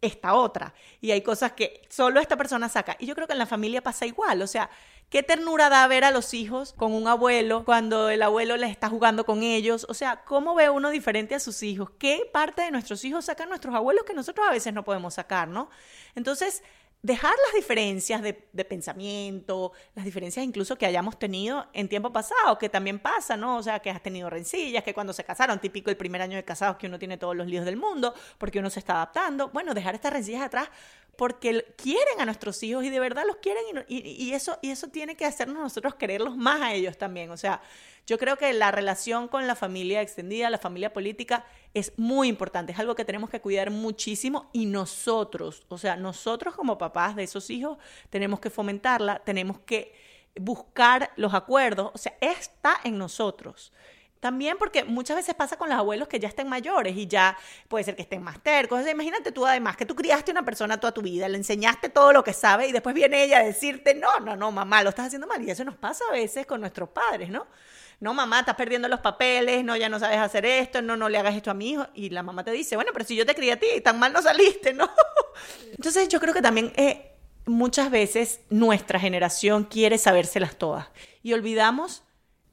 esta 0.00 0.34
otra, 0.34 0.74
y 1.00 1.10
hay 1.10 1.22
cosas 1.22 1.52
que 1.52 1.82
solo 1.88 2.20
esta 2.20 2.36
persona 2.36 2.68
saca. 2.68 2.96
Y 3.00 3.06
yo 3.06 3.16
creo 3.16 3.26
que 3.26 3.32
en 3.32 3.40
la 3.40 3.46
familia 3.46 3.82
pasa 3.82 4.06
igual, 4.06 4.40
o 4.42 4.46
sea, 4.46 4.70
qué 5.08 5.24
ternura 5.24 5.68
da 5.68 5.86
ver 5.88 6.04
a 6.04 6.12
los 6.12 6.34
hijos 6.34 6.72
con 6.72 6.92
un 6.92 7.08
abuelo 7.08 7.64
cuando 7.64 8.08
el 8.08 8.22
abuelo 8.22 8.56
les 8.56 8.70
está 8.70 8.88
jugando 8.88 9.24
con 9.26 9.42
ellos, 9.42 9.86
o 9.88 9.94
sea, 9.94 10.22
cómo 10.24 10.54
ve 10.54 10.70
uno 10.70 10.90
diferente 10.90 11.34
a 11.34 11.40
sus 11.40 11.64
hijos, 11.64 11.90
qué 11.98 12.30
parte 12.32 12.62
de 12.62 12.70
nuestros 12.70 13.04
hijos 13.04 13.24
sacan 13.24 13.48
nuestros 13.48 13.74
abuelos 13.74 14.04
que 14.04 14.14
nosotros 14.14 14.46
a 14.46 14.52
veces 14.52 14.72
no 14.72 14.84
podemos 14.84 15.14
sacar, 15.14 15.48
¿no? 15.48 15.68
Entonces, 16.14 16.62
dejar 17.02 17.34
las 17.46 17.54
diferencias 17.54 18.22
de, 18.22 18.34
pensamiento, 18.64 19.72
las 19.94 20.04
diferencias 20.04 20.44
incluso 20.44 20.76
que 20.76 20.86
hayamos 20.86 21.18
tenido 21.18 21.66
en 21.72 21.88
tiempo 21.88 22.12
pasado, 22.12 22.58
que 22.58 22.68
también 22.68 22.98
pasa, 22.98 23.36
¿no? 23.36 23.56
O 23.56 23.62
sea, 23.62 23.78
que 23.78 23.90
has 23.90 24.02
tenido 24.02 24.28
rencillas, 24.28 24.82
que 24.82 24.94
cuando 24.94 25.12
se 25.12 25.24
casaron, 25.24 25.60
típico 25.60 25.90
el 25.90 25.96
primer 25.96 26.22
año 26.22 26.36
de 26.36 26.44
casados, 26.44 26.76
que 26.76 26.86
uno 26.86 26.98
tiene 26.98 27.16
todos 27.16 27.36
los 27.36 27.46
líos 27.46 27.64
del 27.64 27.76
mundo, 27.76 28.14
porque 28.36 28.58
uno 28.58 28.70
se 28.70 28.80
está 28.80 28.94
adaptando. 28.94 29.48
Bueno, 29.50 29.74
dejar 29.74 29.94
estas 29.94 30.12
rencillas 30.12 30.42
atrás 30.42 30.68
porque 31.16 31.74
quieren 31.76 32.20
a 32.20 32.24
nuestros 32.24 32.62
hijos 32.62 32.84
y 32.84 32.90
de 32.90 33.00
verdad 33.00 33.24
los 33.26 33.36
quieren 33.38 33.64
y, 33.88 34.32
eso, 34.32 34.56
y 34.62 34.70
eso 34.70 34.86
tiene 34.86 35.16
que 35.16 35.24
hacernos 35.24 35.58
nosotros 35.58 35.96
quererlos 35.96 36.36
más 36.36 36.60
a 36.60 36.74
ellos 36.74 36.96
también. 36.96 37.30
O 37.30 37.36
sea, 37.36 37.60
yo 38.08 38.16
creo 38.16 38.38
que 38.38 38.54
la 38.54 38.70
relación 38.70 39.28
con 39.28 39.46
la 39.46 39.54
familia 39.54 40.00
extendida, 40.00 40.48
la 40.48 40.56
familia 40.56 40.94
política, 40.94 41.44
es 41.74 41.92
muy 41.98 42.28
importante, 42.28 42.72
es 42.72 42.78
algo 42.78 42.94
que 42.94 43.04
tenemos 43.04 43.28
que 43.28 43.42
cuidar 43.42 43.70
muchísimo 43.70 44.48
y 44.54 44.64
nosotros, 44.64 45.66
o 45.68 45.76
sea, 45.76 45.94
nosotros 45.94 46.54
como 46.54 46.78
papás 46.78 47.16
de 47.16 47.24
esos 47.24 47.50
hijos, 47.50 47.76
tenemos 48.08 48.40
que 48.40 48.48
fomentarla, 48.48 49.18
tenemos 49.18 49.58
que 49.58 49.92
buscar 50.40 51.10
los 51.16 51.34
acuerdos, 51.34 51.90
o 51.92 51.98
sea, 51.98 52.16
está 52.22 52.80
en 52.82 52.96
nosotros. 52.96 53.74
También 54.20 54.56
porque 54.58 54.84
muchas 54.84 55.16
veces 55.18 55.34
pasa 55.34 55.58
con 55.58 55.68
los 55.68 55.78
abuelos 55.78 56.08
que 56.08 56.18
ya 56.18 56.28
estén 56.28 56.48
mayores 56.48 56.96
y 56.96 57.06
ya 57.06 57.36
puede 57.68 57.84
ser 57.84 57.94
que 57.94 58.02
estén 58.02 58.22
más 58.22 58.42
tercos. 58.42 58.88
imagínate 58.88 59.32
tú 59.32 59.44
además 59.44 59.76
que 59.76 59.84
tú 59.84 59.94
criaste 59.94 60.30
a 60.30 60.32
una 60.32 60.46
persona 60.46 60.80
toda 60.80 60.94
tu 60.94 61.02
vida, 61.02 61.28
le 61.28 61.36
enseñaste 61.36 61.90
todo 61.90 62.14
lo 62.14 62.24
que 62.24 62.32
sabe 62.32 62.68
y 62.68 62.72
después 62.72 62.94
viene 62.94 63.22
ella 63.22 63.40
a 63.40 63.44
decirte, 63.44 63.94
no, 63.94 64.18
no, 64.20 64.34
no, 64.34 64.50
mamá, 64.50 64.82
lo 64.82 64.88
estás 64.88 65.08
haciendo 65.08 65.26
mal. 65.26 65.42
Y 65.46 65.50
eso 65.50 65.62
nos 65.62 65.76
pasa 65.76 66.04
a 66.08 66.12
veces 66.12 66.46
con 66.46 66.62
nuestros 66.62 66.88
padres, 66.88 67.28
¿no? 67.28 67.46
No, 68.00 68.14
mamá, 68.14 68.40
estás 68.40 68.54
perdiendo 68.54 68.86
los 68.88 69.00
papeles, 69.00 69.64
no, 69.64 69.76
ya 69.76 69.88
no 69.88 69.98
sabes 69.98 70.18
hacer 70.18 70.46
esto, 70.46 70.80
no, 70.82 70.96
no 70.96 71.08
le 71.08 71.18
hagas 71.18 71.34
esto 71.34 71.50
a 71.50 71.54
mi 71.54 71.70
hijo. 71.70 71.86
Y 71.94 72.10
la 72.10 72.22
mamá 72.22 72.44
te 72.44 72.52
dice, 72.52 72.76
bueno, 72.76 72.92
pero 72.92 73.04
si 73.04 73.16
yo 73.16 73.26
te 73.26 73.34
crié 73.34 73.52
a 73.52 73.58
ti, 73.58 73.66
tan 73.82 73.98
mal 73.98 74.12
no 74.12 74.22
saliste, 74.22 74.72
¿no? 74.72 74.88
Entonces 75.72 76.08
yo 76.08 76.20
creo 76.20 76.32
que 76.32 76.42
también 76.42 76.72
eh, 76.76 77.16
muchas 77.46 77.90
veces 77.90 78.40
nuestra 78.50 79.00
generación 79.00 79.64
quiere 79.64 79.98
sabérselas 79.98 80.56
todas 80.56 80.88
y 81.22 81.32
olvidamos 81.32 82.04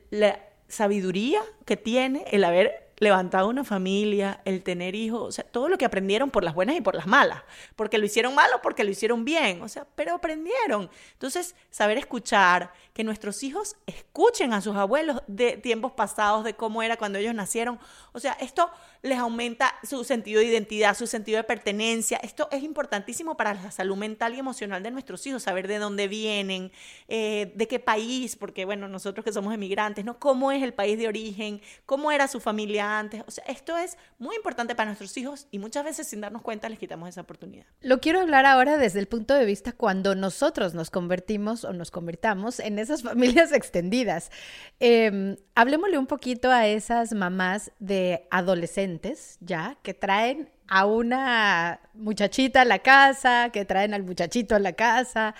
la 0.09 0.39
sabiduría 0.67 1.41
que 1.65 1.77
tiene 1.77 2.25
el 2.31 2.43
haber 2.43 2.84
levantado 2.97 3.49
una 3.49 3.63
familia, 3.63 4.41
el 4.45 4.63
tener 4.63 4.95
hijos, 4.95 5.21
o 5.21 5.31
sea, 5.31 5.43
todo 5.43 5.67
lo 5.67 5.77
que 5.77 5.85
aprendieron 5.85 6.31
por 6.31 6.43
las 6.43 6.55
buenas 6.55 6.75
y 6.75 6.81
por 6.81 6.95
las 6.95 7.07
malas, 7.07 7.43
porque 7.75 7.97
lo 7.97 8.05
hicieron 8.05 8.33
mal 8.35 8.49
o 8.55 8.61
porque 8.61 8.83
lo 8.83 8.91
hicieron 8.91 9.25
bien, 9.25 9.61
o 9.61 9.67
sea, 9.67 9.85
pero 9.95 10.15
aprendieron. 10.15 10.89
Entonces, 11.13 11.55
saber 11.69 11.97
escuchar, 11.97 12.71
que 12.93 13.03
nuestros 13.03 13.43
hijos 13.43 13.75
escuchen 13.85 14.53
a 14.53 14.61
sus 14.61 14.77
abuelos 14.77 15.21
de 15.27 15.57
tiempos 15.57 15.91
pasados, 15.91 16.45
de 16.45 16.53
cómo 16.53 16.81
era 16.81 16.95
cuando 16.95 17.19
ellos 17.19 17.35
nacieron, 17.35 17.77
o 18.13 18.19
sea, 18.19 18.37
esto 18.39 18.71
les 19.05 19.19
aumenta 19.19 19.75
su 19.83 20.03
sentido 20.03 20.39
de 20.39 20.47
identidad, 20.47 20.97
su 20.97 21.05
sentido 21.05 21.37
de 21.37 21.43
pertenencia. 21.43 22.17
Esto 22.23 22.49
es 22.51 22.63
importantísimo 22.63 23.37
para 23.37 23.53
la 23.53 23.69
salud 23.69 23.95
mental 23.95 24.33
y 24.33 24.39
emocional 24.39 24.81
de 24.81 24.89
nuestros 24.89 25.25
hijos, 25.27 25.43
saber 25.43 25.67
de 25.67 25.77
dónde 25.77 26.07
vienen, 26.07 26.71
eh, 27.07 27.53
de 27.55 27.67
qué 27.67 27.79
país, 27.79 28.35
porque 28.35 28.65
bueno, 28.65 28.87
nosotros 28.87 29.23
que 29.23 29.31
somos 29.31 29.53
emigrantes, 29.53 30.03
¿no? 30.05 30.17
¿Cómo 30.17 30.51
es 30.51 30.63
el 30.63 30.73
país 30.73 30.97
de 30.97 31.07
origen? 31.07 31.61
¿Cómo 31.85 32.11
era 32.11 32.27
su 32.27 32.39
familia 32.39 32.97
antes? 32.97 33.23
O 33.27 33.31
sea, 33.31 33.43
esto 33.45 33.77
es 33.77 33.95
muy 34.17 34.35
importante 34.35 34.73
para 34.73 34.87
nuestros 34.87 35.15
hijos 35.17 35.47
y 35.51 35.59
muchas 35.59 35.85
veces 35.85 36.07
sin 36.07 36.21
darnos 36.21 36.41
cuenta 36.41 36.67
les 36.67 36.79
quitamos 36.79 37.07
esa 37.07 37.21
oportunidad. 37.21 37.65
Lo 37.81 37.99
quiero 37.99 38.21
hablar 38.21 38.47
ahora 38.47 38.79
desde 38.79 38.99
el 38.99 39.07
punto 39.07 39.35
de 39.35 39.45
vista 39.45 39.71
cuando 39.71 40.15
nosotros 40.15 40.73
nos 40.73 40.89
convertimos 40.89 41.63
o 41.63 41.73
nos 41.73 41.91
convertamos 41.91 42.59
en 42.59 42.79
esas 42.79 43.03
familias 43.03 43.51
extendidas. 43.51 44.31
Eh, 44.79 45.37
hablemosle 45.53 45.99
un 45.99 46.07
poquito 46.07 46.49
a 46.49 46.65
esas 46.65 47.13
mamás 47.13 47.71
de 47.77 48.27
adolescentes 48.31 48.94
ya 49.41 49.77
que 49.83 49.93
traen 49.93 50.49
a 50.67 50.85
una 50.85 51.79
muchachita 51.93 52.61
a 52.61 52.65
la 52.65 52.79
casa, 52.79 53.49
que 53.51 53.65
traen 53.65 53.93
al 53.93 54.03
muchachito 54.03 54.55
a 54.55 54.59
la 54.59 54.73
casa. 54.73 55.35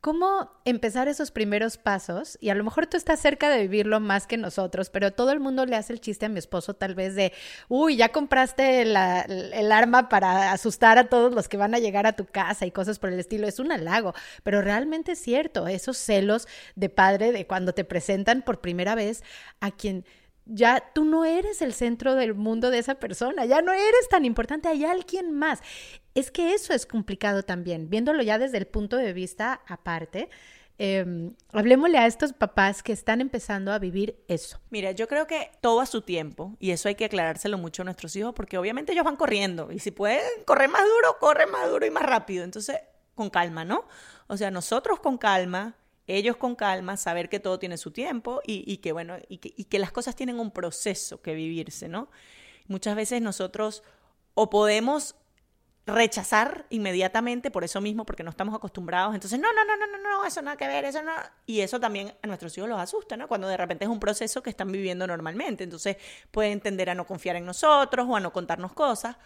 ¿Cómo 0.00 0.52
empezar 0.64 1.08
esos 1.08 1.32
primeros 1.32 1.78
pasos? 1.78 2.38
Y 2.40 2.50
a 2.50 2.54
lo 2.54 2.62
mejor 2.62 2.86
tú 2.86 2.96
estás 2.96 3.18
cerca 3.18 3.48
de 3.48 3.62
vivirlo 3.62 3.98
más 3.98 4.28
que 4.28 4.36
nosotros, 4.36 4.88
pero 4.88 5.12
todo 5.12 5.32
el 5.32 5.40
mundo 5.40 5.66
le 5.66 5.74
hace 5.74 5.92
el 5.92 6.00
chiste 6.00 6.26
a 6.26 6.28
mi 6.28 6.38
esposo 6.38 6.74
tal 6.74 6.94
vez 6.94 7.16
de, 7.16 7.32
uy, 7.68 7.96
ya 7.96 8.10
compraste 8.10 8.82
el 8.82 9.72
arma 9.72 10.08
para 10.08 10.52
asustar 10.52 10.98
a 10.98 11.08
todos 11.08 11.34
los 11.34 11.48
que 11.48 11.56
van 11.56 11.74
a 11.74 11.80
llegar 11.80 12.06
a 12.06 12.12
tu 12.14 12.24
casa 12.24 12.66
y 12.66 12.70
cosas 12.70 13.00
por 13.00 13.12
el 13.12 13.18
estilo. 13.18 13.48
Es 13.48 13.58
un 13.58 13.72
halago, 13.72 14.14
pero 14.44 14.62
realmente 14.62 15.12
es 15.12 15.18
cierto, 15.18 15.66
esos 15.66 15.96
celos 15.96 16.46
de 16.76 16.88
padre 16.88 17.32
de 17.32 17.48
cuando 17.48 17.72
te 17.72 17.82
presentan 17.82 18.42
por 18.42 18.60
primera 18.60 18.94
vez 18.94 19.24
a 19.60 19.72
quien 19.72 20.04
ya 20.46 20.92
tú 20.94 21.04
no 21.04 21.24
eres 21.24 21.60
el 21.60 21.72
centro 21.72 22.14
del 22.14 22.34
mundo 22.34 22.70
de 22.70 22.78
esa 22.78 22.96
persona, 22.96 23.44
ya 23.44 23.60
no 23.62 23.72
eres 23.72 24.08
tan 24.08 24.24
importante, 24.24 24.68
hay 24.68 24.84
alguien 24.84 25.32
más. 25.32 25.60
Es 26.14 26.30
que 26.30 26.54
eso 26.54 26.72
es 26.72 26.86
complicado 26.86 27.42
también, 27.42 27.90
viéndolo 27.90 28.22
ya 28.22 28.38
desde 28.38 28.58
el 28.58 28.66
punto 28.66 28.96
de 28.96 29.12
vista 29.12 29.60
aparte. 29.66 30.30
Eh, 30.78 31.30
hablemosle 31.52 31.96
a 31.96 32.06
estos 32.06 32.34
papás 32.34 32.82
que 32.82 32.92
están 32.92 33.20
empezando 33.20 33.72
a 33.72 33.78
vivir 33.78 34.22
eso. 34.28 34.60
Mira, 34.70 34.92
yo 34.92 35.08
creo 35.08 35.26
que 35.26 35.50
todo 35.60 35.80
a 35.80 35.86
su 35.86 36.02
tiempo, 36.02 36.54
y 36.60 36.70
eso 36.70 36.88
hay 36.88 36.94
que 36.94 37.06
aclarárselo 37.06 37.56
mucho 37.58 37.82
a 37.82 37.86
nuestros 37.86 38.14
hijos, 38.14 38.34
porque 38.34 38.58
obviamente 38.58 38.92
ellos 38.92 39.04
van 39.04 39.16
corriendo, 39.16 39.72
y 39.72 39.78
si 39.78 39.90
pueden 39.90 40.20
correr 40.44 40.68
más 40.68 40.82
duro, 40.82 41.18
corren 41.18 41.50
más 41.50 41.68
duro 41.70 41.86
y 41.86 41.90
más 41.90 42.02
rápido. 42.02 42.44
Entonces, 42.44 42.76
con 43.14 43.30
calma, 43.30 43.64
¿no? 43.64 43.86
O 44.26 44.36
sea, 44.36 44.50
nosotros 44.50 45.00
con 45.00 45.16
calma, 45.16 45.74
ellos 46.06 46.36
con 46.36 46.54
calma, 46.54 46.96
saber 46.96 47.28
que 47.28 47.40
todo 47.40 47.58
tiene 47.58 47.76
su 47.76 47.90
tiempo 47.90 48.40
y, 48.44 48.76
que, 48.78 48.92
bueno, 48.92 49.16
y 49.28 49.38
que, 49.38 49.78
las 49.78 49.92
cosas 49.92 50.14
tienen 50.14 50.38
un 50.38 50.50
proceso 50.50 51.20
que 51.20 51.34
vivirse, 51.34 51.88
¿no? 51.88 52.08
Muchas 52.68 52.96
veces 52.96 53.22
nosotros 53.22 53.82
o 54.34 54.50
podemos 54.50 55.16
rechazar 55.86 56.66
inmediatamente 56.70 57.50
por 57.52 57.62
eso 57.62 57.80
mismo, 57.80 58.04
porque 58.04 58.24
no 58.24 58.30
estamos 58.30 58.54
acostumbrados. 58.54 59.14
Entonces, 59.14 59.38
no, 59.38 59.52
no, 59.52 59.64
no, 59.64 59.76
no, 59.76 59.86
no, 59.86 60.02
no, 60.02 60.26
eso 60.26 60.42
nada 60.42 60.56
que 60.56 60.66
ver, 60.66 60.84
eso 60.84 61.02
no. 61.02 61.12
Y 61.46 61.60
eso 61.60 61.78
también 61.78 62.12
a 62.22 62.26
nuestros 62.26 62.56
hijos 62.58 62.68
los 62.68 62.80
asusta, 62.80 63.16
¿no? 63.16 63.28
Cuando 63.28 63.46
de 63.46 63.56
repente 63.56 63.84
es 63.84 63.90
un 63.90 64.00
proceso 64.00 64.42
que 64.42 64.50
están 64.50 64.70
viviendo 64.70 65.06
normalmente. 65.06 65.62
Entonces, 65.62 65.96
pueden 66.32 66.60
tender 66.60 66.90
a 66.90 66.94
no 66.94 67.06
confiar 67.06 67.36
en 67.36 67.46
nosotros 67.46 68.06
o 68.08 68.16
a 68.16 68.20
no 68.20 68.32
contarnos 68.32 68.72
cosas. 68.72 69.16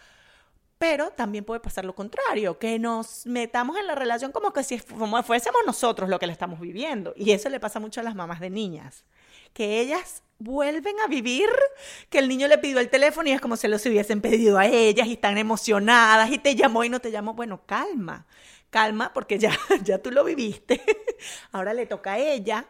Pero 0.81 1.11
también 1.11 1.45
puede 1.45 1.59
pasar 1.59 1.85
lo 1.85 1.93
contrario, 1.93 2.57
que 2.57 2.79
nos 2.79 3.27
metamos 3.27 3.77
en 3.77 3.85
la 3.85 3.93
relación 3.93 4.31
como 4.31 4.51
que 4.51 4.63
si 4.63 4.79
fuésemos 4.79 5.61
nosotros 5.63 6.09
lo 6.09 6.17
que 6.17 6.25
le 6.25 6.33
estamos 6.33 6.59
viviendo. 6.59 7.13
Y 7.15 7.33
eso 7.33 7.49
le 7.49 7.59
pasa 7.59 7.79
mucho 7.79 7.99
a 7.99 8.03
las 8.03 8.15
mamás 8.15 8.39
de 8.39 8.49
niñas, 8.49 9.05
que 9.53 9.79
ellas 9.79 10.23
vuelven 10.39 10.95
a 11.01 11.07
vivir 11.07 11.47
que 12.09 12.17
el 12.17 12.27
niño 12.27 12.47
le 12.47 12.57
pidió 12.57 12.79
el 12.79 12.89
teléfono 12.89 13.29
y 13.29 13.31
es 13.31 13.39
como 13.39 13.57
si 13.57 13.67
los 13.67 13.85
hubiesen 13.85 14.21
pedido 14.21 14.57
a 14.57 14.65
ellas 14.65 15.05
y 15.05 15.13
están 15.13 15.37
emocionadas 15.37 16.31
y 16.31 16.39
te 16.39 16.55
llamó 16.55 16.83
y 16.83 16.89
no 16.89 16.99
te 16.99 17.11
llamó. 17.11 17.35
Bueno, 17.35 17.61
calma, 17.67 18.25
calma 18.71 19.13
porque 19.13 19.37
ya, 19.37 19.51
ya 19.83 19.99
tú 19.99 20.09
lo 20.09 20.23
viviste. 20.23 20.81
Ahora 21.51 21.75
le 21.75 21.85
toca 21.85 22.13
a 22.13 22.17
ella 22.17 22.65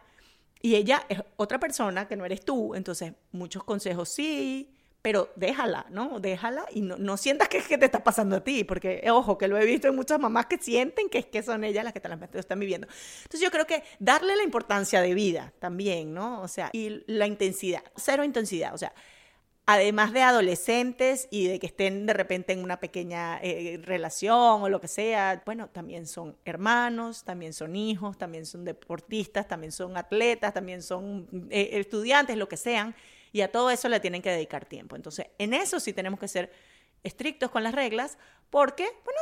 Y 0.61 0.75
ella 0.75 1.05
es 1.07 1.23
otra 1.37 1.61
persona 1.61 2.09
que 2.09 2.17
no 2.17 2.25
eres 2.25 2.43
tú, 2.43 2.75
entonces 2.75 3.13
muchos 3.31 3.63
consejos 3.63 4.09
sí, 4.09 4.75
pero 5.01 5.29
déjala, 5.35 5.85
¿no? 5.89 6.19
Déjala 6.19 6.65
y 6.71 6.81
no, 6.81 6.97
no 6.97 7.17
sientas 7.17 7.47
que 7.49 7.57
es 7.57 7.67
que 7.67 7.77
te 7.77 7.85
está 7.85 8.03
pasando 8.03 8.35
a 8.35 8.43
ti, 8.43 8.63
porque, 8.63 9.03
ojo, 9.09 9.37
que 9.37 9.47
lo 9.47 9.57
he 9.57 9.65
visto 9.65 9.87
en 9.87 9.95
muchas 9.95 10.19
mamás 10.19 10.45
que 10.45 10.57
sienten 10.57 11.09
que 11.09 11.19
es 11.19 11.25
que 11.25 11.41
son 11.41 11.63
ellas 11.63 11.83
las 11.83 11.93
que 11.93 11.99
te 11.99 12.09
las 12.09 12.19
están 12.33 12.59
viviendo. 12.59 12.87
Entonces 13.23 13.41
yo 13.41 13.49
creo 13.49 13.65
que 13.65 13.83
darle 13.99 14.35
la 14.35 14.43
importancia 14.43 15.01
de 15.01 15.13
vida 15.13 15.53
también, 15.59 16.13
¿no? 16.13 16.41
O 16.41 16.47
sea, 16.47 16.69
y 16.73 17.03
la 17.07 17.25
intensidad, 17.25 17.83
cero 17.95 18.23
intensidad, 18.23 18.73
o 18.73 18.77
sea, 18.77 18.93
además 19.65 20.13
de 20.13 20.21
adolescentes 20.21 21.27
y 21.31 21.47
de 21.47 21.59
que 21.59 21.67
estén 21.67 22.05
de 22.05 22.13
repente 22.13 22.53
en 22.53 22.63
una 22.63 22.79
pequeña 22.79 23.39
eh, 23.41 23.79
relación 23.83 24.61
o 24.61 24.69
lo 24.69 24.81
que 24.81 24.87
sea, 24.87 25.41
bueno, 25.45 25.69
también 25.69 26.05
son 26.07 26.35
hermanos, 26.45 27.23
también 27.23 27.53
son 27.53 27.75
hijos, 27.75 28.17
también 28.17 28.45
son 28.45 28.65
deportistas, 28.65 29.47
también 29.47 29.71
son 29.71 29.97
atletas, 29.97 30.53
también 30.53 30.83
son 30.83 31.27
eh, 31.49 31.69
estudiantes, 31.73 32.37
lo 32.37 32.47
que 32.47 32.57
sean 32.57 32.95
y 33.31 33.41
a 33.41 33.51
todo 33.51 33.69
eso 33.69 33.89
le 33.89 33.99
tienen 33.99 34.21
que 34.21 34.31
dedicar 34.31 34.65
tiempo. 34.65 34.95
Entonces, 34.95 35.27
en 35.37 35.53
eso 35.53 35.79
sí 35.79 35.93
tenemos 35.93 36.19
que 36.19 36.27
ser 36.27 36.51
estrictos 37.03 37.51
con 37.51 37.63
las 37.63 37.73
reglas 37.73 38.17
porque, 38.49 38.83
bueno, 39.03 39.19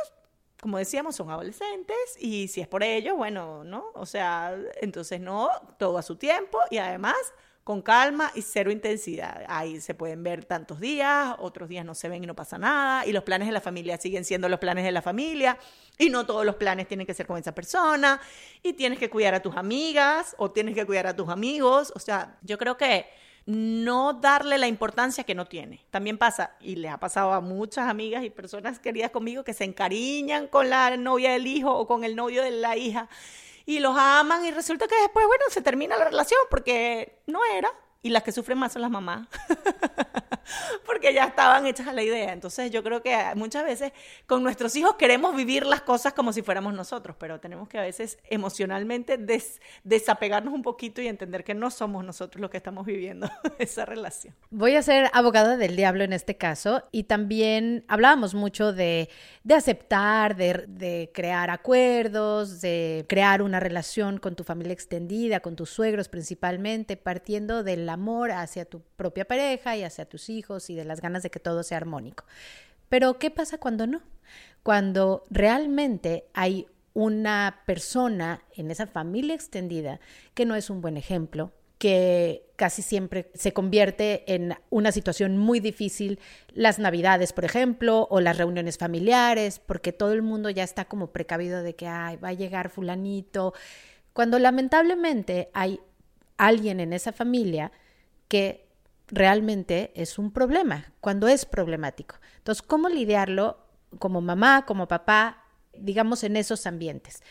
como 0.60 0.78
decíamos, 0.78 1.16
son 1.16 1.30
adolescentes 1.30 1.96
y 2.18 2.48
si 2.48 2.60
es 2.60 2.68
por 2.68 2.82
ellos, 2.82 3.16
bueno, 3.16 3.64
¿no? 3.64 3.86
O 3.94 4.04
sea, 4.04 4.56
entonces 4.80 5.20
no, 5.20 5.48
todo 5.78 5.96
a 5.96 6.02
su 6.02 6.16
tiempo 6.16 6.58
y 6.70 6.78
además 6.78 7.16
con 7.64 7.82
calma 7.82 8.32
y 8.34 8.42
cero 8.42 8.70
intensidad. 8.70 9.44
Ahí 9.48 9.80
se 9.80 9.94
pueden 9.94 10.22
ver 10.22 10.44
tantos 10.44 10.80
días, 10.80 11.36
otros 11.38 11.68
días 11.68 11.84
no 11.84 11.94
se 11.94 12.08
ven 12.08 12.24
y 12.24 12.26
no 12.26 12.34
pasa 12.34 12.58
nada, 12.58 13.06
y 13.06 13.12
los 13.12 13.22
planes 13.22 13.46
de 13.46 13.52
la 13.52 13.60
familia 13.60 13.96
siguen 13.98 14.24
siendo 14.24 14.48
los 14.48 14.58
planes 14.58 14.84
de 14.84 14.92
la 14.92 15.02
familia, 15.02 15.58
y 15.98 16.10
no 16.10 16.26
todos 16.26 16.44
los 16.44 16.56
planes 16.56 16.88
tienen 16.88 17.06
que 17.06 17.14
ser 17.14 17.26
con 17.26 17.38
esa 17.38 17.54
persona, 17.54 18.20
y 18.62 18.72
tienes 18.72 18.98
que 18.98 19.08
cuidar 19.08 19.34
a 19.34 19.40
tus 19.40 19.56
amigas 19.56 20.34
o 20.38 20.50
tienes 20.50 20.74
que 20.74 20.84
cuidar 20.84 21.06
a 21.06 21.14
tus 21.14 21.28
amigos, 21.28 21.92
o 21.94 22.00
sea, 22.00 22.38
yo 22.42 22.58
creo 22.58 22.76
que 22.76 23.06
no 23.50 24.12
darle 24.12 24.58
la 24.58 24.68
importancia 24.68 25.24
que 25.24 25.34
no 25.34 25.46
tiene. 25.46 25.84
También 25.90 26.18
pasa, 26.18 26.56
y 26.60 26.76
le 26.76 26.88
ha 26.88 26.98
pasado 26.98 27.32
a 27.32 27.40
muchas 27.40 27.88
amigas 27.88 28.24
y 28.24 28.30
personas 28.30 28.78
queridas 28.78 29.10
conmigo 29.10 29.42
que 29.42 29.54
se 29.54 29.64
encariñan 29.64 30.46
con 30.46 30.70
la 30.70 30.96
novia 30.96 31.32
del 31.32 31.46
hijo 31.46 31.72
o 31.72 31.86
con 31.86 32.04
el 32.04 32.14
novio 32.14 32.42
de 32.42 32.52
la 32.52 32.76
hija 32.76 33.08
y 33.66 33.78
los 33.80 33.96
aman 33.96 34.44
y 34.44 34.50
resulta 34.50 34.86
que 34.86 35.00
después, 35.00 35.26
bueno, 35.26 35.44
se 35.48 35.62
termina 35.62 35.96
la 35.96 36.04
relación 36.04 36.40
porque 36.50 37.20
no 37.26 37.40
era. 37.56 37.70
Y 38.02 38.08
las 38.10 38.22
que 38.22 38.32
sufren 38.32 38.58
más 38.58 38.72
son 38.72 38.82
las 38.82 38.90
mamás. 38.90 39.28
porque 40.86 41.12
ya 41.14 41.24
estaban 41.24 41.66
hechas 41.66 41.86
a 41.88 41.92
la 41.92 42.02
idea. 42.02 42.32
Entonces 42.32 42.70
yo 42.70 42.82
creo 42.82 43.02
que 43.02 43.16
muchas 43.36 43.64
veces 43.64 43.92
con 44.26 44.42
nuestros 44.42 44.74
hijos 44.76 44.94
queremos 44.96 45.34
vivir 45.34 45.66
las 45.66 45.82
cosas 45.82 46.12
como 46.12 46.32
si 46.32 46.42
fuéramos 46.42 46.74
nosotros, 46.74 47.16
pero 47.18 47.40
tenemos 47.40 47.68
que 47.68 47.78
a 47.78 47.82
veces 47.82 48.18
emocionalmente 48.28 49.18
desapegarnos 49.84 50.54
un 50.54 50.62
poquito 50.62 51.00
y 51.02 51.08
entender 51.08 51.44
que 51.44 51.54
no 51.54 51.70
somos 51.70 52.04
nosotros 52.04 52.40
los 52.40 52.50
que 52.50 52.56
estamos 52.56 52.86
viviendo 52.86 53.28
esa 53.58 53.84
relación. 53.84 54.34
Voy 54.50 54.76
a 54.76 54.82
ser 54.82 55.10
abogada 55.12 55.56
del 55.56 55.76
diablo 55.76 56.04
en 56.04 56.12
este 56.12 56.36
caso 56.36 56.82
y 56.92 57.04
también 57.04 57.84
hablábamos 57.88 58.34
mucho 58.34 58.72
de, 58.72 59.08
de 59.44 59.54
aceptar, 59.54 60.36
de, 60.36 60.64
de 60.68 61.10
crear 61.14 61.50
acuerdos, 61.50 62.60
de 62.60 63.04
crear 63.08 63.42
una 63.42 63.60
relación 63.60 64.18
con 64.18 64.36
tu 64.36 64.44
familia 64.44 64.72
extendida, 64.72 65.40
con 65.40 65.56
tus 65.56 65.70
suegros 65.70 66.08
principalmente, 66.08 66.96
partiendo 66.96 67.62
del 67.62 67.88
amor 67.88 68.32
hacia 68.32 68.64
tu 68.64 68.82
propia 68.96 69.26
pareja 69.26 69.76
y 69.76 69.84
hacia 69.84 70.04
tus 70.04 70.28
hijos 70.28 70.39
hijos 70.40 70.70
y 70.70 70.74
de 70.74 70.84
las 70.84 71.00
ganas 71.00 71.22
de 71.22 71.30
que 71.30 71.38
todo 71.38 71.62
sea 71.62 71.76
armónico. 71.76 72.24
Pero 72.88 73.18
¿qué 73.18 73.30
pasa 73.30 73.58
cuando 73.58 73.86
no? 73.86 74.02
Cuando 74.62 75.24
realmente 75.30 76.24
hay 76.34 76.66
una 76.92 77.62
persona 77.66 78.42
en 78.56 78.70
esa 78.70 78.86
familia 78.86 79.34
extendida 79.34 80.00
que 80.34 80.44
no 80.44 80.56
es 80.56 80.70
un 80.70 80.80
buen 80.80 80.96
ejemplo, 80.96 81.52
que 81.78 82.50
casi 82.56 82.82
siempre 82.82 83.30
se 83.34 83.52
convierte 83.52 84.34
en 84.34 84.54
una 84.68 84.92
situación 84.92 85.38
muy 85.38 85.60
difícil, 85.60 86.18
las 86.52 86.78
navidades, 86.78 87.32
por 87.32 87.46
ejemplo, 87.46 88.06
o 88.10 88.20
las 88.20 88.36
reuniones 88.36 88.76
familiares, 88.76 89.60
porque 89.60 89.92
todo 89.92 90.12
el 90.12 90.20
mundo 90.20 90.50
ya 90.50 90.64
está 90.64 90.84
como 90.84 91.06
precavido 91.06 91.62
de 91.62 91.74
que 91.74 91.86
va 91.86 92.28
a 92.28 92.32
llegar 92.34 92.68
fulanito, 92.68 93.54
cuando 94.12 94.38
lamentablemente 94.38 95.48
hay 95.54 95.80
alguien 96.36 96.80
en 96.80 96.92
esa 96.92 97.12
familia 97.12 97.72
que 98.28 98.69
realmente 99.10 99.92
es 99.94 100.18
un 100.18 100.32
problema, 100.32 100.92
cuando 101.00 101.28
es 101.28 101.44
problemático. 101.44 102.16
Entonces, 102.38 102.62
¿cómo 102.62 102.88
lidiarlo 102.88 103.58
como 103.98 104.20
mamá, 104.20 104.64
como 104.66 104.88
papá, 104.88 105.44
digamos, 105.76 106.24
en 106.24 106.36
esos 106.36 106.66
ambientes? 106.66 107.22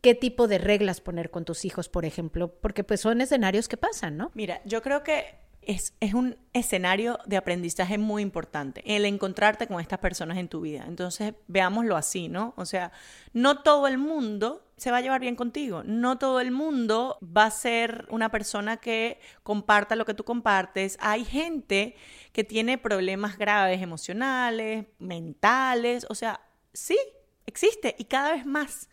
¿Qué 0.00 0.14
tipo 0.14 0.46
de 0.46 0.58
reglas 0.58 1.00
poner 1.00 1.30
con 1.30 1.44
tus 1.44 1.64
hijos, 1.64 1.88
por 1.88 2.04
ejemplo? 2.04 2.54
Porque 2.60 2.84
pues 2.84 3.00
son 3.00 3.20
escenarios 3.20 3.68
que 3.68 3.76
pasan, 3.76 4.16
¿no? 4.16 4.30
Mira, 4.34 4.60
yo 4.64 4.82
creo 4.82 5.02
que 5.02 5.45
es, 5.66 5.92
un 6.14 6.36
escenario 6.52 7.18
de 7.26 7.36
aprendizaje 7.36 7.98
muy 7.98 8.22
importante, 8.22 8.82
el 8.86 9.04
encontrarte 9.04 9.66
con 9.66 9.80
estas 9.80 9.98
personas 9.98 10.38
en 10.38 10.48
tu 10.48 10.60
vida. 10.60 10.84
Entonces, 10.86 11.34
veámoslo 11.48 11.96
así, 11.96 12.28
¿no? 12.28 12.54
O 12.56 12.64
sea, 12.64 12.92
no 13.32 13.62
todo 13.62 13.88
el 13.88 13.98
mundo 13.98 14.64
se 14.76 14.90
va 14.90 14.98
a 14.98 15.00
llevar 15.00 15.20
bien 15.20 15.36
contigo, 15.36 15.82
no 15.84 16.18
todo 16.18 16.40
el 16.40 16.50
mundo 16.50 17.18
va 17.22 17.46
a 17.46 17.50
ser 17.50 18.06
una 18.10 18.30
persona 18.30 18.76
que 18.76 19.18
comparta 19.42 19.96
lo 19.96 20.04
que 20.04 20.14
tú 20.14 20.24
compartes. 20.24 20.96
Hay 21.00 21.24
gente 21.24 21.96
que 22.32 22.44
tiene 22.44 22.78
problemas 22.78 23.36
graves 23.36 23.82
emocionales, 23.82 24.86
mentales, 24.98 26.06
o 26.08 26.14
sea, 26.14 26.40
sí, 26.72 26.98
existe 27.46 27.96
y 27.98 28.04
cada 28.04 28.32
vez 28.32 28.46
más. 28.46 28.88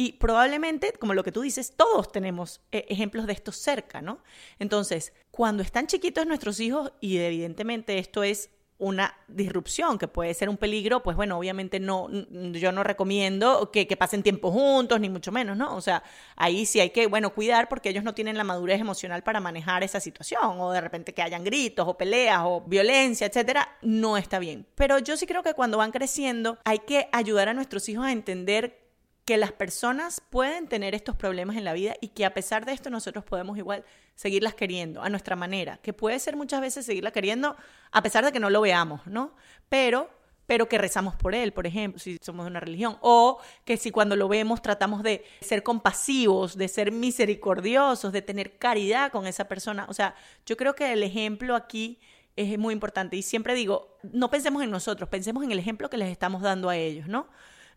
Y 0.00 0.12
probablemente, 0.12 0.92
como 0.92 1.12
lo 1.12 1.24
que 1.24 1.32
tú 1.32 1.40
dices, 1.40 1.72
todos 1.76 2.12
tenemos 2.12 2.60
eh, 2.70 2.86
ejemplos 2.88 3.26
de 3.26 3.32
esto 3.32 3.50
cerca, 3.50 4.00
¿no? 4.00 4.22
Entonces, 4.60 5.12
cuando 5.32 5.64
están 5.64 5.88
chiquitos 5.88 6.24
nuestros 6.24 6.60
hijos, 6.60 6.92
y 7.00 7.18
evidentemente 7.18 7.98
esto 7.98 8.22
es 8.22 8.48
una 8.78 9.18
disrupción 9.26 9.98
que 9.98 10.06
puede 10.06 10.32
ser 10.34 10.50
un 10.50 10.56
peligro, 10.56 11.02
pues 11.02 11.16
bueno, 11.16 11.36
obviamente 11.36 11.80
no, 11.80 12.08
yo 12.52 12.70
no 12.70 12.84
recomiendo 12.84 13.72
que, 13.72 13.88
que, 13.88 13.96
pasen 13.96 14.22
tiempo 14.22 14.52
juntos, 14.52 15.00
ni 15.00 15.08
mucho 15.08 15.32
menos, 15.32 15.56
¿no? 15.56 15.74
O 15.74 15.80
sea, 15.80 16.04
ahí 16.36 16.64
sí 16.64 16.78
hay 16.78 16.90
que, 16.90 17.08
bueno, 17.08 17.34
cuidar 17.34 17.68
porque 17.68 17.88
ellos 17.88 18.04
no 18.04 18.14
tienen 18.14 18.38
la 18.38 18.44
madurez 18.44 18.80
emocional 18.80 19.24
para 19.24 19.40
manejar 19.40 19.82
esa 19.82 19.98
situación, 19.98 20.60
o 20.60 20.70
de 20.70 20.80
repente 20.80 21.12
que 21.12 21.22
hayan 21.22 21.42
gritos, 21.42 21.88
o 21.88 21.98
peleas, 21.98 22.42
o 22.44 22.60
violencia, 22.60 23.26
etcétera, 23.26 23.76
no 23.82 24.16
está 24.16 24.38
bien. 24.38 24.64
Pero 24.76 25.00
yo 25.00 25.16
sí 25.16 25.26
creo 25.26 25.42
que 25.42 25.54
cuando 25.54 25.76
van 25.76 25.90
creciendo 25.90 26.56
hay 26.64 26.78
que 26.78 27.08
ayudar 27.10 27.48
a 27.48 27.54
nuestros 27.54 27.88
hijos 27.88 28.06
a 28.06 28.12
entender 28.12 28.87
que 29.28 29.36
las 29.36 29.52
personas 29.52 30.22
pueden 30.30 30.68
tener 30.68 30.94
estos 30.94 31.14
problemas 31.14 31.58
en 31.58 31.64
la 31.64 31.74
vida 31.74 31.94
y 32.00 32.08
que 32.08 32.24
a 32.24 32.32
pesar 32.32 32.64
de 32.64 32.72
esto 32.72 32.88
nosotros 32.88 33.26
podemos 33.26 33.58
igual 33.58 33.84
seguirlas 34.14 34.54
queriendo 34.54 35.02
a 35.02 35.10
nuestra 35.10 35.36
manera, 35.36 35.76
que 35.82 35.92
puede 35.92 36.18
ser 36.18 36.34
muchas 36.34 36.62
veces 36.62 36.86
seguirla 36.86 37.10
queriendo 37.10 37.54
a 37.92 38.02
pesar 38.02 38.24
de 38.24 38.32
que 38.32 38.40
no 38.40 38.48
lo 38.48 38.62
veamos, 38.62 39.06
¿no? 39.06 39.34
Pero 39.68 40.08
pero 40.46 40.66
que 40.66 40.78
rezamos 40.78 41.14
por 41.14 41.34
él, 41.34 41.52
por 41.52 41.66
ejemplo, 41.66 41.98
si 41.98 42.16
somos 42.22 42.46
de 42.46 42.50
una 42.52 42.60
religión, 42.60 42.96
o 43.02 43.38
que 43.66 43.76
si 43.76 43.90
cuando 43.90 44.16
lo 44.16 44.28
vemos 44.28 44.62
tratamos 44.62 45.02
de 45.02 45.22
ser 45.42 45.62
compasivos, 45.62 46.56
de 46.56 46.68
ser 46.68 46.90
misericordiosos, 46.90 48.14
de 48.14 48.22
tener 48.22 48.56
caridad 48.56 49.12
con 49.12 49.26
esa 49.26 49.46
persona. 49.46 49.84
O 49.90 49.92
sea, 49.92 50.14
yo 50.46 50.56
creo 50.56 50.74
que 50.74 50.90
el 50.90 51.02
ejemplo 51.02 51.54
aquí 51.54 52.00
es 52.34 52.58
muy 52.58 52.72
importante 52.72 53.14
y 53.14 53.20
siempre 53.20 53.52
digo, 53.52 53.98
no 54.02 54.30
pensemos 54.30 54.62
en 54.62 54.70
nosotros, 54.70 55.10
pensemos 55.10 55.44
en 55.44 55.52
el 55.52 55.58
ejemplo 55.58 55.90
que 55.90 55.98
les 55.98 56.10
estamos 56.10 56.40
dando 56.40 56.70
a 56.70 56.78
ellos, 56.78 57.08
¿no? 57.08 57.28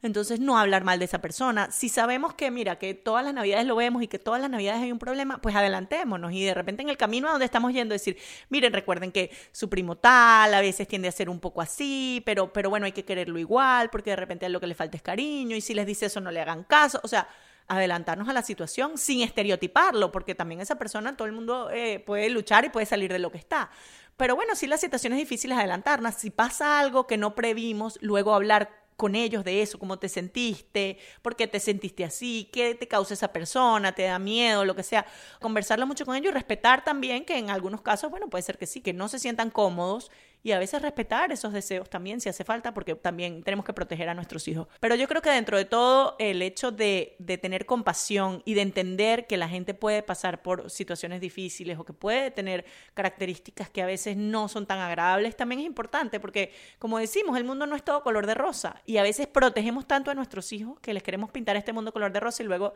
Entonces, 0.04 0.40
no 0.40 0.58
hablar 0.58 0.84
mal 0.84 1.00
de 1.00 1.06
esa 1.06 1.22
persona. 1.22 1.70
Si 1.72 1.90
sabemos 1.90 2.34
que, 2.34 2.50
mira, 2.50 2.78
que 2.78 2.94
todas 2.94 3.24
las 3.24 3.34
navidades 3.34 3.66
lo 3.68 3.76
vemos 3.76 4.02
y 4.02 4.08
que 4.08 4.18
todas 4.18 4.42
las 4.42 4.50
navidades 4.50 4.82
hay 4.82 4.92
un 4.92 5.00
problema, 5.00 5.40
pues 5.42 5.56
adelantémonos 5.56 6.32
y 6.34 6.44
de 6.44 6.54
repente 6.54 6.82
en 6.82 6.90
el 6.90 6.98
camino 6.98 7.28
a 7.28 7.32
donde 7.32 7.46
estamos 7.46 7.74
yendo 7.74 7.94
decir, 7.94 8.18
miren, 8.50 8.74
recuerden 8.74 9.12
que 9.12 9.32
su 9.52 9.70
primo 9.70 9.98
tal 9.98 10.54
a 10.54 10.62
veces 10.62 10.88
tiende 10.88 11.08
a 11.08 11.12
ser 11.12 11.30
un 11.30 11.40
poco 11.40 11.62
así, 11.62 12.24
pero, 12.26 12.52
pero 12.52 12.70
bueno, 12.70 12.86
hay 12.86 12.92
que 12.94 13.06
quererlo 13.06 13.38
igual 13.38 13.90
porque 13.92 14.10
de 14.12 14.16
repente 14.16 14.50
lo 14.50 14.60
que 14.60 14.68
le 14.68 14.76
falta 14.76 14.98
es 14.98 15.04
cariño 15.04 15.56
y 15.56 15.62
si 15.62 15.74
les 15.74 15.86
dice 15.86 16.08
eso 16.08 16.20
no 16.20 16.32
le 16.32 16.42
hagan 16.42 16.64
caso. 16.64 17.00
O 17.04 17.08
sea, 17.08 17.28
adelantarnos 17.68 18.28
a 18.28 18.34
la 18.34 18.42
situación 18.42 18.98
sin 18.98 19.22
estereotiparlo, 19.22 20.12
porque 20.12 20.36
también 20.36 20.62
esa 20.62 20.76
persona, 20.76 21.16
todo 21.16 21.28
el 21.28 21.34
mundo 21.34 21.70
eh, 21.72 22.00
puede 22.06 22.30
luchar 22.30 22.66
y 22.66 22.70
puede 22.70 22.86
salir 22.86 23.14
de 23.14 23.20
lo 23.20 23.32
que 23.32 23.38
está. 23.38 23.70
Pero 24.18 24.36
bueno, 24.36 24.56
si 24.56 24.68
la 24.68 24.78
situación 24.78 25.14
es 25.14 25.20
difícil, 25.20 25.52
adelantarnos. 25.52 26.16
Si 26.16 26.32
pasa 26.32 26.80
algo 26.80 27.08
que 27.08 27.18
no 27.18 27.34
previmos, 27.34 27.98
luego 28.02 28.34
hablar 28.34 28.81
con 29.02 29.16
ellos 29.16 29.44
de 29.44 29.64
eso, 29.64 29.80
cómo 29.80 29.98
te 29.98 30.08
sentiste, 30.08 31.00
por 31.24 31.36
qué 31.36 31.48
te 31.48 31.60
sentiste 31.60 32.06
así, 32.06 32.48
qué 32.54 32.76
te 32.76 32.88
causa 32.88 33.16
esa 33.16 33.34
persona, 33.34 33.94
te 33.94 34.04
da 34.04 34.20
miedo, 34.20 34.64
lo 34.64 34.76
que 34.76 34.84
sea. 34.84 35.08
Conversarlo 35.40 35.88
mucho 35.88 36.06
con 36.06 36.16
ellos 36.16 36.30
y 36.30 36.34
respetar 36.36 36.84
también 36.84 37.26
que 37.26 37.36
en 37.40 37.50
algunos 37.50 37.82
casos, 37.82 38.12
bueno, 38.12 38.30
puede 38.30 38.44
ser 38.44 38.60
que 38.60 38.68
sí, 38.68 38.80
que 38.80 38.94
no 38.94 39.08
se 39.08 39.18
sientan 39.18 39.50
cómodos 39.50 40.12
y 40.44 40.52
a 40.52 40.60
veces 40.60 40.82
respetar 40.82 41.32
esos 41.32 41.54
deseos 41.54 41.90
también 41.90 42.22
si 42.22 42.30
hace 42.30 42.44
falta, 42.44 42.74
porque 42.74 42.96
también 42.96 43.44
tenemos 43.44 43.66
que 43.66 43.74
proteger 43.74 44.10
a 44.10 44.14
nuestros 44.14 44.48
hijos. 44.48 44.68
Pero 44.80 44.96
yo 44.96 45.08
creo 45.08 45.22
que 45.22 45.30
dentro 45.30 45.58
de 45.58 45.66
todo 45.66 46.16
el 46.20 46.42
hecho 46.42 46.72
de, 46.72 47.16
de 47.20 47.38
tener 47.38 47.66
compasión 47.66 48.42
y 48.46 48.54
de 48.54 48.62
entender 48.62 49.28
que 49.28 49.38
la 49.38 49.48
gente 49.48 49.74
puede 49.74 50.04
pasar 50.04 50.42
por 50.42 50.70
situaciones 50.70 51.22
difíciles 51.22 51.78
o 51.78 51.86
que 51.86 51.94
puede 51.94 52.32
tener 52.32 52.66
características 52.94 53.70
que 53.70 53.82
a 53.82 53.86
veces 53.86 54.18
no 54.18 54.48
son 54.48 54.66
tan 54.66 54.80
agradables, 54.80 55.36
también 55.36 55.62
es 55.62 55.68
importante, 55.68 56.20
porque 56.20 56.52
como 56.80 56.98
decimos, 56.98 57.38
el 57.38 57.44
mundo 57.44 57.66
no 57.66 57.76
es 57.76 57.84
todo 57.84 58.02
color 58.02 58.26
de 58.26 58.34
rosa 58.34 58.82
y 58.86 58.98
a 58.98 59.04
veces 59.04 59.28
protegemos 59.28 59.88
tanto 59.88 60.12
a 60.12 60.16
nuestros 60.16 60.52
hijos 60.54 60.80
que 60.80 60.94
les 60.94 61.04
queremos 61.04 61.32
pintar 61.32 61.56
este 61.56 61.74
mundo 61.74 61.94
color 61.94 62.12
de 62.12 62.20
rosa 62.20 62.44
y 62.44 62.46
luego, 62.46 62.74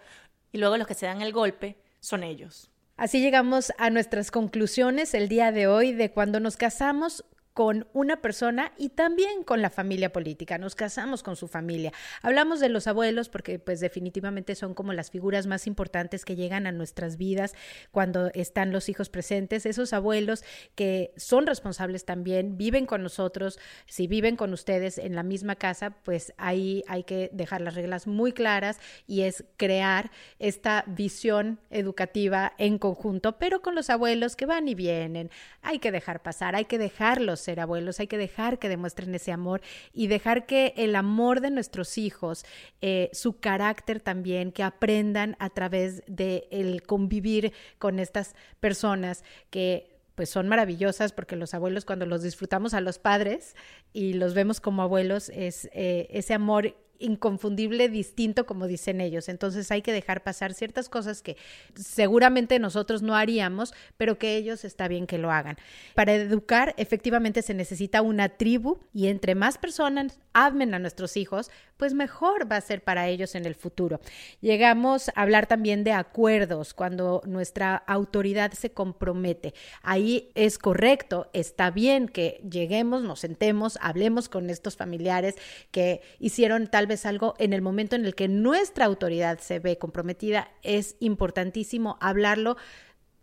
y 0.52 0.58
luego 0.58 0.78
los 0.78 0.88
que 0.88 0.94
se 0.94 1.06
dan 1.06 1.22
el 1.22 1.34
golpe 1.34 1.78
son 2.00 2.24
ellos 2.24 2.70
Así 2.98 3.20
llegamos 3.20 3.74
a 3.78 3.90
nuestras 3.90 4.32
conclusiones 4.32 5.14
el 5.14 5.28
día 5.28 5.52
de 5.52 5.68
hoy 5.68 5.92
de 5.92 6.12
cuando 6.12 6.40
nos 6.40 6.56
casamos 6.56 7.26
con 7.56 7.88
una 7.94 8.18
persona 8.18 8.74
y 8.78 8.90
también 8.90 9.44
con 9.46 9.62
la 9.62 9.70
familia 9.70 10.12
política. 10.12 10.58
Nos 10.58 10.76
casamos 10.76 11.24
con 11.24 11.38
su 11.38 11.48
familia. 11.48 11.94
Hablamos 12.22 12.60
de 12.60 12.68
los 12.68 12.86
abuelos 12.86 13.30
porque 13.30 13.60
pues 13.60 13.80
definitivamente 13.80 14.56
son 14.56 14.74
como 14.74 14.92
las 14.92 15.10
figuras 15.10 15.48
más 15.48 15.66
importantes 15.66 16.26
que 16.26 16.36
llegan 16.36 16.68
a 16.68 16.74
nuestras 16.74 17.16
vidas 17.16 17.56
cuando 17.92 18.30
están 18.34 18.74
los 18.74 18.90
hijos 18.90 19.08
presentes. 19.08 19.66
Esos 19.66 19.94
abuelos 19.94 20.44
que 20.76 21.14
son 21.16 21.48
responsables 21.48 22.04
también, 22.04 22.58
viven 22.58 22.86
con 22.86 23.02
nosotros. 23.02 23.58
Si 23.86 24.06
viven 24.06 24.36
con 24.36 24.52
ustedes 24.52 24.98
en 24.98 25.16
la 25.16 25.24
misma 25.24 25.56
casa, 25.56 25.92
pues 26.04 26.34
ahí 26.36 26.84
hay 26.90 27.04
que 27.04 27.30
dejar 27.32 27.62
las 27.62 27.76
reglas 27.76 28.06
muy 28.06 28.34
claras 28.34 28.80
y 29.08 29.22
es 29.22 29.46
crear 29.56 30.12
esta 30.40 30.84
visión 30.88 31.62
educativa 31.70 32.52
en 32.58 32.80
conjunto, 32.80 33.38
pero 33.38 33.62
con 33.62 33.76
los 33.76 33.90
abuelos 33.90 34.36
que 34.36 34.46
van 34.46 34.68
y 34.68 34.76
vienen. 34.76 35.32
Hay 35.62 35.80
que 35.80 35.94
dejar 35.94 36.22
pasar, 36.22 36.58
hay 36.58 36.66
que 36.66 36.78
dejarlos 36.78 37.45
ser 37.46 37.60
abuelos, 37.60 38.00
hay 38.00 38.08
que 38.08 38.18
dejar 38.18 38.60
que 38.60 38.70
demuestren 38.70 39.14
ese 39.16 39.32
amor 39.32 39.62
y 39.94 40.08
dejar 40.08 40.46
que 40.46 40.74
el 40.78 40.96
amor 40.96 41.42
de 41.42 41.52
nuestros 41.52 41.98
hijos, 41.98 42.46
eh, 42.82 43.10
su 43.14 43.40
carácter 43.40 44.00
también, 44.00 44.52
que 44.52 44.64
aprendan 44.64 45.36
a 45.40 45.50
través 45.50 46.04
de 46.08 46.48
el 46.52 46.84
convivir 46.84 47.54
con 47.80 48.00
estas 48.00 48.36
personas 48.60 49.24
que 49.50 49.96
pues 50.16 50.30
son 50.30 50.48
maravillosas 50.48 51.12
porque 51.12 51.36
los 51.36 51.54
abuelos 51.54 51.86
cuando 51.86 52.06
los 52.06 52.24
disfrutamos 52.24 52.74
a 52.74 52.82
los 52.82 53.00
padres 53.00 53.56
y 53.92 54.14
los 54.14 54.34
vemos 54.34 54.62
como 54.62 54.82
abuelos 54.82 55.30
es 55.30 55.70
eh, 55.74 56.08
ese 56.10 56.34
amor 56.34 56.74
inconfundible, 57.00 57.90
distinto, 57.90 58.46
como 58.46 58.68
dicen 58.68 59.02
ellos. 59.02 59.30
Entonces 59.30 59.72
hay 59.72 59.82
que 59.82 59.94
dejar 59.94 60.24
pasar 60.24 60.54
ciertas 60.54 60.90
cosas 60.90 61.22
que 61.22 61.38
seguramente 61.76 62.60
nosotros 62.60 63.02
no 63.02 63.16
haríamos, 63.16 63.74
pero 63.98 64.18
que 64.18 64.36
ellos 64.36 64.66
está 64.66 64.88
bien 64.88 65.08
que 65.08 65.18
lo 65.18 65.32
hagan. 65.32 65.58
Para 65.94 66.14
educar, 66.14 66.74
efectivamente 66.78 67.42
se 67.42 67.54
necesita 67.54 68.02
una 68.02 68.30
tribu 68.30 68.80
y 68.94 69.08
entre 69.08 69.36
más 69.36 69.58
personas 69.58 70.20
amen 70.34 70.74
a 70.74 70.80
nuestros 70.80 71.16
hijos, 71.16 71.50
pues 71.78 71.94
mejor 71.94 72.52
va 72.52 72.58
a 72.58 72.62
ser 72.62 72.84
para 72.84 73.08
ellos 73.08 73.36
en 73.36 73.46
el 73.46 73.56
futuro. 73.56 74.00
Llegamos 74.42 75.10
a 75.10 75.22
hablar 75.22 75.48
también 75.48 75.84
de 75.84 75.94
acuerdos 75.94 76.74
cuando 76.74 77.22
nuestra 77.26 77.76
autoridad 77.76 78.52
se 78.54 78.72
compromete. 78.72 79.54
Ahí 79.82 80.32
es 80.36 80.58
correcto, 80.58 81.30
está 81.34 81.72
bien 81.72 82.08
que 82.08 82.42
lleguemos, 82.50 83.04
nos 83.04 83.22
sentemos, 83.22 83.78
hablemos 83.82 84.30
con 84.30 84.50
estos 84.50 84.76
familiares 84.76 85.36
que 85.72 86.02
hicieron 86.20 86.68
tal 86.68 86.85
vez 86.88 87.06
algo 87.06 87.36
en 87.38 87.54
el 87.54 87.62
momento 87.62 87.96
en 87.96 88.06
el 88.06 88.16
que 88.16 88.28
nuestra 88.28 88.86
autoridad 88.86 89.40
se 89.40 89.60
ve 89.60 89.78
comprometida. 89.78 90.50
Es 90.64 90.96
importantísimo 91.00 91.98
hablarlo 92.02 92.58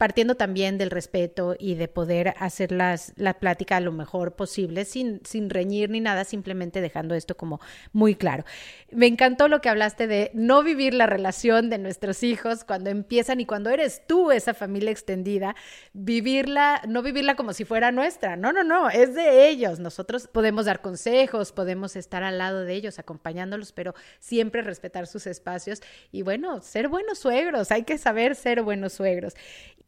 partiendo 0.03 0.35
también 0.35 0.79
del 0.79 0.91
respeto 0.91 1.55
y 1.57 1.77
de 1.77 1.87
poder 1.87 2.35
hacer 2.41 2.73
las, 2.73 3.13
la 3.15 3.35
plática 3.35 3.79
lo 3.79 3.93
mejor 3.93 4.35
posible, 4.35 4.85
sin, 4.85 5.21
sin 5.25 5.49
reñir 5.49 5.91
ni 5.91 6.01
nada, 6.01 6.25
simplemente 6.25 6.81
dejando 6.81 7.15
esto 7.15 7.37
como 7.37 7.61
muy 7.93 8.17
claro. 8.17 8.45
Me 8.91 9.07
encantó 9.07 9.47
lo 9.47 9.61
que 9.61 9.69
hablaste 9.69 10.09
de 10.09 10.33
no 10.35 10.65
vivir 10.65 10.93
la 10.93 11.07
relación 11.07 11.71
de 11.71 11.79
nuestros 11.79 12.25
hijos 12.25 12.65
cuando 12.65 12.91
empiezan 12.91 13.39
y 13.39 13.47
cuando 13.47 13.71
eres 13.71 14.03
tú 14.05 14.33
esa 14.33 14.55
familia 14.55 14.91
extendida, 14.91 15.55
vivirla, 15.93 16.83
no 16.89 17.03
vivirla 17.03 17.37
como 17.37 17.53
si 17.53 17.65
fuera 17.65 17.93
nuestra, 17.93 18.35
no, 18.35 18.53
no, 18.53 18.65
no, 18.65 18.91
es 18.91 19.15
de 19.15 19.49
ellos. 19.51 19.79
Nosotros 19.79 20.27
podemos 20.27 20.67
dar 20.67 20.81
consejos, 20.81 21.53
podemos 21.53 21.95
estar 21.95 22.25
al 22.25 22.39
lado 22.39 22.65
de 22.65 22.75
ellos, 22.75 22.99
acompañándolos, 22.99 23.71
pero 23.71 23.95
siempre 24.19 24.63
respetar 24.63 25.07
sus 25.07 25.29
espacios 25.29 25.81
y 26.11 26.23
bueno, 26.23 26.61
ser 26.61 26.89
buenos 26.89 27.21
suegros, 27.21 27.71
hay 27.71 27.85
que 27.85 27.99
saber 27.99 28.35
ser 28.35 28.63
buenos 28.63 28.95
suegros 28.95 29.35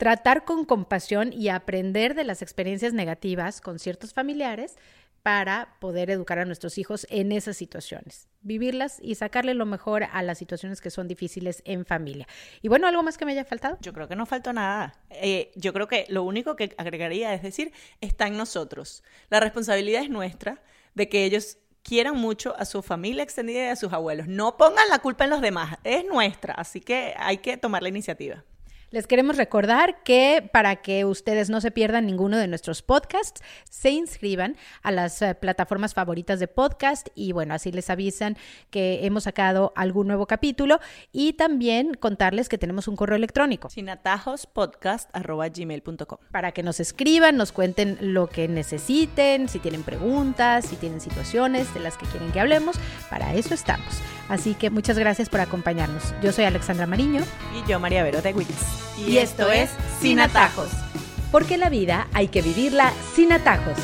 tratar 0.04 0.44
con 0.44 0.66
compasión 0.66 1.32
y 1.32 1.48
aprender 1.48 2.14
de 2.14 2.24
las 2.24 2.42
experiencias 2.42 2.92
negativas 2.92 3.62
con 3.62 3.78
ciertos 3.78 4.12
familiares 4.12 4.76
para 5.22 5.78
poder 5.80 6.10
educar 6.10 6.38
a 6.38 6.44
nuestros 6.44 6.76
hijos 6.76 7.06
en 7.08 7.32
esas 7.32 7.56
situaciones, 7.56 8.28
vivirlas 8.42 8.98
y 9.00 9.14
sacarle 9.14 9.54
lo 9.54 9.64
mejor 9.64 10.04
a 10.04 10.22
las 10.22 10.36
situaciones 10.36 10.82
que 10.82 10.90
son 10.90 11.08
difíciles 11.08 11.62
en 11.64 11.86
familia. 11.86 12.28
Y 12.60 12.68
bueno, 12.68 12.86
¿algo 12.86 13.02
más 13.02 13.16
que 13.16 13.24
me 13.24 13.32
haya 13.32 13.46
faltado? 13.46 13.78
Yo 13.80 13.94
creo 13.94 14.06
que 14.06 14.14
no 14.14 14.26
faltó 14.26 14.52
nada. 14.52 14.92
Eh, 15.08 15.52
yo 15.54 15.72
creo 15.72 15.88
que 15.88 16.04
lo 16.10 16.22
único 16.22 16.54
que 16.54 16.74
agregaría 16.76 17.32
es 17.32 17.40
decir, 17.40 17.72
está 18.02 18.26
en 18.26 18.36
nosotros. 18.36 19.02
La 19.30 19.40
responsabilidad 19.40 20.02
es 20.02 20.10
nuestra 20.10 20.60
de 20.94 21.08
que 21.08 21.24
ellos 21.24 21.56
quieran 21.82 22.18
mucho 22.18 22.54
a 22.58 22.66
su 22.66 22.82
familia 22.82 23.22
extendida 23.22 23.64
y 23.64 23.68
a 23.68 23.76
sus 23.76 23.94
abuelos. 23.94 24.28
No 24.28 24.58
pongan 24.58 24.86
la 24.90 24.98
culpa 24.98 25.24
en 25.24 25.30
los 25.30 25.40
demás, 25.40 25.78
es 25.82 26.04
nuestra, 26.04 26.52
así 26.52 26.82
que 26.82 27.14
hay 27.16 27.38
que 27.38 27.56
tomar 27.56 27.82
la 27.82 27.88
iniciativa. 27.88 28.44
Les 28.94 29.08
queremos 29.08 29.36
recordar 29.36 30.04
que 30.04 30.48
para 30.52 30.76
que 30.76 31.04
ustedes 31.04 31.50
no 31.50 31.60
se 31.60 31.72
pierdan 31.72 32.06
ninguno 32.06 32.38
de 32.38 32.46
nuestros 32.46 32.80
podcasts, 32.80 33.42
se 33.68 33.90
inscriban 33.90 34.56
a 34.84 34.92
las 34.92 35.20
eh, 35.20 35.34
plataformas 35.34 35.94
favoritas 35.94 36.38
de 36.38 36.46
podcast 36.46 37.08
y 37.16 37.32
bueno, 37.32 37.54
así 37.54 37.72
les 37.72 37.90
avisan 37.90 38.36
que 38.70 39.04
hemos 39.04 39.24
sacado 39.24 39.72
algún 39.74 40.06
nuevo 40.06 40.26
capítulo 40.26 40.78
y 41.10 41.32
también 41.32 41.94
contarles 41.94 42.48
que 42.48 42.56
tenemos 42.56 42.86
un 42.86 42.94
correo 42.94 43.16
electrónico. 43.16 43.68
Sin 43.68 43.88
atajos. 43.88 44.46
Para 46.30 46.52
que 46.52 46.62
nos 46.62 46.78
escriban, 46.78 47.36
nos 47.36 47.50
cuenten 47.50 47.98
lo 48.00 48.28
que 48.28 48.46
necesiten, 48.46 49.48
si 49.48 49.58
tienen 49.58 49.82
preguntas, 49.82 50.66
si 50.66 50.76
tienen 50.76 51.00
situaciones 51.00 51.74
de 51.74 51.80
las 51.80 51.96
que 51.96 52.06
quieren 52.06 52.30
que 52.30 52.38
hablemos, 52.38 52.76
para 53.10 53.34
eso 53.34 53.54
estamos. 53.54 54.00
Así 54.28 54.54
que 54.54 54.70
muchas 54.70 55.00
gracias 55.00 55.28
por 55.28 55.40
acompañarnos. 55.40 56.14
Yo 56.22 56.30
soy 56.30 56.44
Alexandra 56.44 56.86
Mariño 56.86 57.22
y 57.56 57.68
yo 57.68 57.80
María 57.80 58.04
Vero 58.04 58.22
de. 58.22 58.83
Y 59.06 59.18
esto 59.18 59.50
es 59.50 59.70
Sin 60.00 60.20
Atajos. 60.20 60.70
Porque 61.30 61.56
la 61.56 61.68
vida 61.68 62.06
hay 62.12 62.28
que 62.28 62.42
vivirla 62.42 62.92
sin 63.14 63.32
atajos. 63.32 63.76